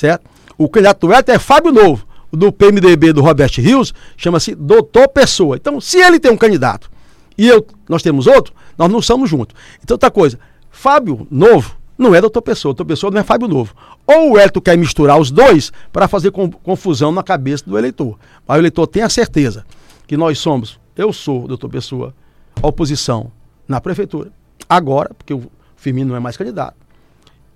certo? 0.00 0.24
O 0.56 0.68
candidato 0.68 1.06
é 1.30 1.38
Fábio 1.38 1.72
Novo. 1.72 2.06
Do 2.32 2.52
PMDB 2.52 3.12
do 3.12 3.22
Robert 3.22 3.50
Rios 3.56 3.92
chama-se 4.16 4.54
Doutor 4.54 5.08
Pessoa. 5.08 5.56
Então, 5.56 5.80
se 5.80 5.98
ele 5.98 6.20
tem 6.20 6.30
um 6.30 6.36
candidato 6.36 6.88
e 7.36 7.48
eu, 7.48 7.66
nós 7.88 8.04
temos 8.04 8.28
outro, 8.28 8.54
nós 8.78 8.88
não 8.88 9.02
somos 9.02 9.28
juntos. 9.28 9.56
Então, 9.82 9.96
outra 9.96 10.12
coisa, 10.12 10.38
Fábio 10.70 11.26
Novo 11.28 11.76
não 11.98 12.14
é 12.14 12.20
Doutor 12.20 12.40
Pessoa, 12.40 12.70
Doutor 12.70 12.84
Pessoa 12.84 13.10
não 13.10 13.20
é 13.20 13.24
Fábio 13.24 13.48
Novo. 13.48 13.74
Ou 14.06 14.32
o 14.32 14.38
Hélito 14.38 14.60
quer 14.60 14.78
misturar 14.78 15.18
os 15.18 15.30
dois 15.30 15.72
para 15.92 16.06
fazer 16.06 16.30
confusão 16.30 17.10
na 17.10 17.24
cabeça 17.24 17.64
do 17.66 17.76
eleitor. 17.76 18.16
Mas 18.46 18.56
o 18.56 18.60
eleitor 18.60 18.86
tem 18.86 19.02
a 19.02 19.08
certeza 19.08 19.66
que 20.06 20.16
nós 20.16 20.38
somos, 20.38 20.78
eu 20.96 21.12
sou, 21.12 21.48
Doutor 21.48 21.68
Pessoa, 21.68 22.14
oposição 22.62 23.32
na 23.66 23.80
prefeitura. 23.80 24.30
Agora, 24.68 25.12
porque 25.14 25.34
o 25.34 25.50
Firmino 25.74 26.10
não 26.10 26.16
é 26.16 26.20
mais 26.20 26.36
candidato 26.36 26.79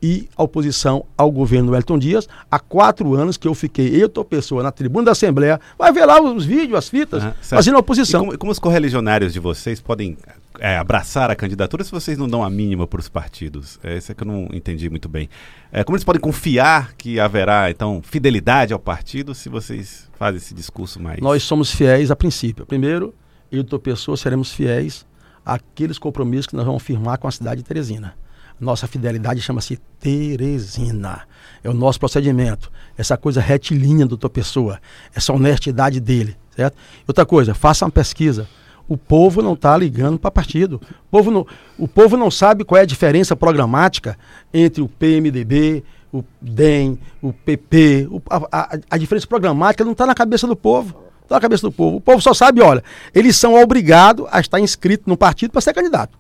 e 0.05 0.29
a 0.37 0.43
oposição 0.43 1.07
ao 1.17 1.31
governo 1.31 1.73
Wellington 1.73 1.99
Dias. 1.99 2.29
Há 2.51 2.59
quatro 2.59 3.15
anos 3.15 3.39
que 3.39 3.49
eu 3.49 3.55
fiquei, 3.55 3.89
eu, 4.03 4.07
tô 4.07 4.23
pessoa, 4.23 4.63
na 4.63 4.71
tribuna 4.71 5.07
da 5.07 5.13
Assembleia, 5.13 5.59
vai 5.79 5.91
ver 5.95 6.05
lá 6.05 6.21
os 6.21 6.45
vídeos, 6.45 6.77
as 6.77 6.91
fitas, 6.91 7.25
ah, 7.25 7.35
fazendo 7.41 7.77
a 7.77 7.81
oposição. 7.81 8.21
E 8.21 8.27
como, 8.27 8.39
como 8.39 8.53
os 8.53 8.59
correligionários 8.59 9.33
de 9.33 9.41
vocês 9.41 9.81
podem 9.81 10.19
é, 10.61 10.77
abraçar 10.77 11.31
a 11.31 11.35
candidatura 11.35 11.83
se 11.83 11.91
vocês 11.91 12.19
não 12.19 12.29
dão 12.29 12.45
a 12.45 12.51
mínima 12.51 12.87
para 12.87 13.01
os 13.01 13.09
partidos? 13.09 13.81
É 13.83 13.97
isso 13.97 14.13
é 14.13 14.15
que 14.15 14.23
eu 14.23 14.27
não 14.27 14.47
entendi 14.53 14.91
muito 14.91 15.09
bem. 15.09 15.27
É, 15.73 15.83
como 15.83 15.97
eles 15.97 16.05
podem 16.05 16.21
confiar 16.21 16.93
que 16.99 17.19
haverá, 17.19 17.71
então, 17.71 18.03
fidelidade 18.05 18.75
ao 18.75 18.79
partido 18.79 19.35
se 19.35 19.49
vocês 19.49 20.11
fazem 20.19 20.37
esse 20.37 20.53
discurso 20.53 21.01
mais... 21.01 21.19
Nós 21.19 21.43
somos 21.45 21.71
fiéis 21.71 22.11
a 22.11 22.17
princípio. 22.17 22.67
Primeiro, 22.67 23.15
eu 23.51 23.63
e 23.63 23.79
pessoa 23.79 24.19
seremos 24.19 24.53
fiéis 24.53 25.07
àqueles 25.47 25.99
compromissos 25.99 26.47
que 26.47 26.57
nós 26.57 26.67
vamos 26.67 26.83
firmar 26.83 27.19
com 27.19 27.27
a 27.27 27.31
cidade 27.31 27.63
de 27.63 27.67
Teresina. 27.67 28.15
Nossa 28.61 28.87
fidelidade 28.87 29.41
chama-se 29.41 29.77
Teresina. 29.99 31.23
É 31.63 31.69
o 31.69 31.75
nosso 31.75 31.99
procedimento. 31.99 32.71
Essa 32.97 33.17
coisa 33.17 33.41
retilínea 33.41 34.07
doutor 34.07 34.31
Pessoa. 34.31 34.81
Essa 35.15 35.33
honestidade 35.33 36.01
dele. 36.01 36.37
Certo? 36.55 36.77
Outra 37.07 37.27
coisa, 37.27 37.53
faça 37.55 37.85
uma 37.85 37.91
pesquisa. 37.91 38.49
O 38.87 38.97
povo 38.97 39.43
não 39.43 39.55
está 39.55 39.77
ligando 39.77 40.19
para 40.19 40.31
partido. 40.31 40.81
O 41.07 41.11
povo, 41.11 41.31
não, 41.31 41.47
o 41.79 41.89
povo 41.89 42.17
não 42.17 42.31
sabe 42.31 42.65
qual 42.65 42.79
é 42.79 42.83
a 42.83 42.87
diferença 42.87 43.35
programática 43.35 44.17
entre 44.53 44.83
o 44.83 44.89
PMDB, 44.89 45.83
o 46.13 46.23
DEM, 46.41 46.99
o 47.21 47.33
PP. 47.33 48.09
O, 48.11 48.23
a, 48.31 48.37
a, 48.53 48.79
a, 48.91 48.99
diferença 48.99 49.27
programática 49.27 49.85
não 49.85 49.93
está 49.93 50.07
na 50.07 50.15
cabeça 50.15 50.47
do 50.47 50.55
povo. 50.55 51.03
Está 51.23 51.37
na 51.37 51.41
cabeça 51.41 51.63
do 51.63 51.73
povo. 51.73 51.97
O 51.97 52.01
povo 52.01 52.21
só 52.21 52.35
sabe, 52.35 52.61
olha, 52.61 52.85
eles 53.15 53.37
são 53.37 53.61
obrigados 53.61 54.27
a 54.31 54.39
estar 54.39 54.61
inscritos 54.61 55.07
no 55.07 55.17
partido 55.17 55.51
para 55.51 55.63
ser 55.63 55.73
candidato. 55.73 56.17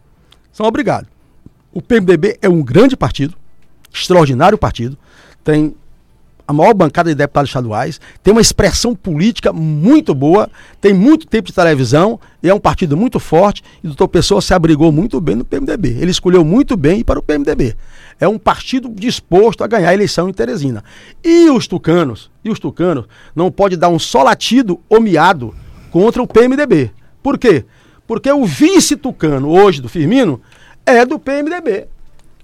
São 0.51 0.66
obrigados. 0.66 1.13
O 1.75 1.83
PMDB 1.83 2.39
é 2.41 2.49
um 2.49 2.63
grande 2.63 2.97
partido, 2.97 3.35
extraordinário 3.93 4.57
partido, 4.57 4.97
tem 5.43 5.75
a 6.47 6.53
maior 6.53 6.73
bancada 6.73 7.11
de 7.11 7.17
deputados 7.17 7.51
estaduais, 7.51 8.01
tem 8.23 8.31
uma 8.31 8.41
expressão 8.41 8.95
política 8.95 9.53
muito 9.53 10.15
boa, 10.15 10.49
tem 10.81 10.95
muito 10.95 11.27
tempo 11.27 11.49
de 11.49 11.53
televisão, 11.53 12.21
e 12.41 12.49
é 12.49 12.55
um 12.55 12.61
partido 12.61 12.97
muito 12.97 13.19
forte, 13.19 13.61
e 13.83 13.87
o 13.87 13.91
doutor 13.91 14.07
Pessoa 14.07 14.41
se 14.41 14.55
abrigou 14.55 14.93
muito 14.93 15.21
bem 15.21 15.35
no 15.35 15.45
PMDB. 15.45 15.97
Ele 16.01 16.13
escolheu 16.13 16.45
muito 16.45 16.77
bem 16.77 17.03
para 17.03 17.19
o 17.19 17.23
PMDB. 17.23 17.75
É 18.21 18.29
um 18.29 18.39
partido 18.39 18.89
disposto 18.89 19.65
a 19.65 19.67
ganhar 19.67 19.89
a 19.89 19.95
eleição 19.95 20.29
em 20.29 20.33
Teresina. 20.33 20.85
E 21.25 21.51
os 21.51 21.67
tucanos, 21.67 22.31
e 22.45 22.51
os 22.51 22.61
tucanos 22.61 23.07
não 23.35 23.51
pode 23.51 23.77
dar 23.77 23.89
um 23.89 23.99
só 23.99 24.23
latido 24.23 24.79
ou 24.89 25.01
miado 25.01 25.53
contra 25.91 26.23
o 26.23 26.27
PMDB. 26.29 26.93
Por 27.21 27.37
quê? 27.37 27.65
Porque 28.07 28.31
o 28.31 28.45
vice 28.45 28.97
tucano 28.97 29.49
hoje 29.49 29.81
do 29.81 29.89
Firmino 29.89 30.41
é 30.87 31.05
do 31.05 31.18
PMDB. 31.18 31.88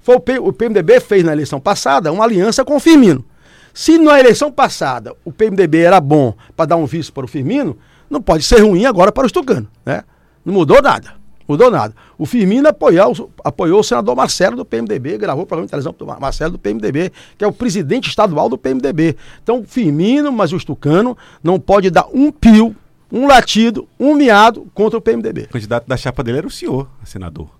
Foi 0.02 0.16
o, 0.16 0.48
o 0.48 0.52
PMDB 0.52 1.00
fez 1.00 1.24
na 1.24 1.32
eleição 1.32 1.60
passada 1.60 2.12
uma 2.12 2.24
aliança 2.24 2.64
com 2.64 2.76
o 2.76 2.80
Firmino. 2.80 3.24
Se 3.72 3.98
na 3.98 4.18
eleição 4.18 4.50
passada 4.50 5.14
o 5.24 5.32
PMDB 5.32 5.78
era 5.78 6.00
bom 6.00 6.34
para 6.56 6.66
dar 6.66 6.76
um 6.76 6.86
vice 6.86 7.12
para 7.12 7.24
o 7.24 7.28
Firmino, 7.28 7.78
não 8.08 8.20
pode 8.20 8.42
ser 8.42 8.60
ruim 8.60 8.84
agora 8.84 9.12
para 9.12 9.26
os 9.26 9.32
tucanos. 9.32 9.68
Né? 9.84 10.02
Não 10.44 10.52
mudou 10.52 10.82
nada. 10.82 11.20
Mudou 11.46 11.70
nada. 11.70 11.94
O 12.16 12.26
Firmino 12.26 12.68
apoiou, 12.68 13.30
apoiou 13.42 13.80
o 13.80 13.84
senador 13.84 14.14
Marcelo 14.14 14.56
do 14.56 14.64
PMDB, 14.64 15.18
gravou 15.18 15.42
o 15.42 15.46
programa 15.46 15.66
de 15.66 15.70
televisão 15.70 15.92
do 15.96 16.06
Marcelo 16.06 16.52
do 16.52 16.58
PMDB, 16.58 17.12
que 17.36 17.44
é 17.44 17.46
o 17.46 17.52
presidente 17.52 18.08
estadual 18.08 18.48
do 18.48 18.56
PMDB. 18.56 19.16
Então, 19.42 19.64
Firmino, 19.64 20.30
mas 20.30 20.52
o 20.52 20.56
Estucano, 20.56 21.18
não 21.42 21.58
pode 21.58 21.90
dar 21.90 22.06
um 22.12 22.30
pio, 22.30 22.76
um 23.10 23.26
latido, 23.26 23.88
um 23.98 24.14
miado 24.14 24.68
contra 24.72 24.96
o 24.96 25.02
PMDB. 25.02 25.42
O 25.42 25.48
candidato 25.48 25.88
da 25.88 25.96
chapa 25.96 26.22
dele 26.22 26.38
era 26.38 26.46
o 26.46 26.50
senhor, 26.50 26.88
senador. 27.04 27.59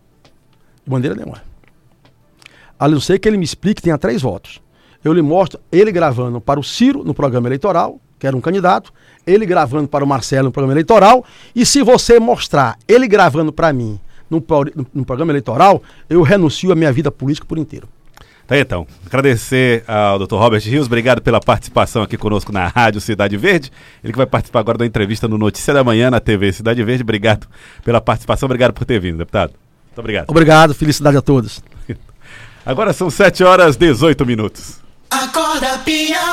De 0.91 0.93
maneira 0.93 1.15
nenhuma. 1.15 1.41
A 2.77 2.89
não 2.89 2.99
ser 2.99 3.21
que 3.21 3.29
ele 3.29 3.37
me 3.37 3.45
explique 3.45 3.77
que 3.77 3.83
tenha 3.83 3.97
três 3.97 4.21
votos. 4.21 4.61
Eu 5.05 5.13
lhe 5.13 5.23
mostro 5.23 5.61
ele 5.71 5.93
gravando 5.93 6.41
para 6.41 6.59
o 6.59 6.65
Ciro 6.65 7.05
no 7.05 7.15
programa 7.15 7.47
eleitoral, 7.47 8.01
que 8.19 8.27
era 8.27 8.37
um 8.37 8.41
candidato, 8.41 8.93
ele 9.25 9.47
gravando 9.47 9.87
para 9.87 10.05
o 10.05 10.07
Marcelo 10.07 10.47
no 10.47 10.53
programa 10.53 10.73
eleitoral, 10.73 11.25
e 11.55 11.65
se 11.65 11.81
você 11.81 12.19
mostrar 12.19 12.77
ele 12.89 13.07
gravando 13.07 13.53
para 13.53 13.73
mim 13.73 14.01
no, 14.29 14.45
no, 14.93 15.05
programa 15.05 15.31
eleitoral, 15.31 15.81
eu 16.09 16.23
renuncio 16.23 16.73
a 16.73 16.75
minha 16.75 16.93
vida 16.93 17.11
política 17.13 17.47
por 17.47 17.57
inteiro. 17.57 17.89
Tá 18.49 18.57
aí, 18.57 18.61
então. 18.61 18.85
Agradecer 19.07 19.85
ao 19.87 20.19
Dr. 20.19 20.35
Robert 20.35 20.63
Rios, 20.65 20.87
obrigado 20.87 21.23
pela 21.23 21.41
participação 21.41 22.03
aqui 22.03 22.17
conosco 22.17 22.51
na 22.51 22.67
Rádio 22.67 23.01
Cidade 23.01 23.37
Verde. 23.37 23.71
Ele 24.03 24.13
que 24.13 24.17
vai 24.17 24.27
participar 24.27 24.59
agora 24.59 24.79
da 24.79 24.87
entrevista 24.87 25.29
no 25.29 25.39
Notícia 25.39 25.73
da 25.73 25.85
Manhã 25.85 26.11
na 26.11 26.19
TV 26.19 26.53
Cidade 26.53 26.83
Verde. 26.83 27.05
Obrigado 27.05 27.47
pela 27.85 28.01
participação, 28.01 28.49
obrigado 28.49 28.73
por 28.73 28.85
ter 28.85 28.99
vindo, 28.99 29.19
deputado. 29.19 29.55
Muito 30.01 30.05
obrigado. 30.05 30.31
Obrigado, 30.31 30.75
felicidade 30.75 31.17
a 31.17 31.23
todos. 31.23 31.63
Agora 32.65 32.93
são 32.93 33.11
7 33.11 33.45
horas 33.45 33.77
e 33.77 33.79
18 33.79 34.25
minutos. 34.27 34.81
Acorda, 35.11 35.79
Piau. 35.85 36.31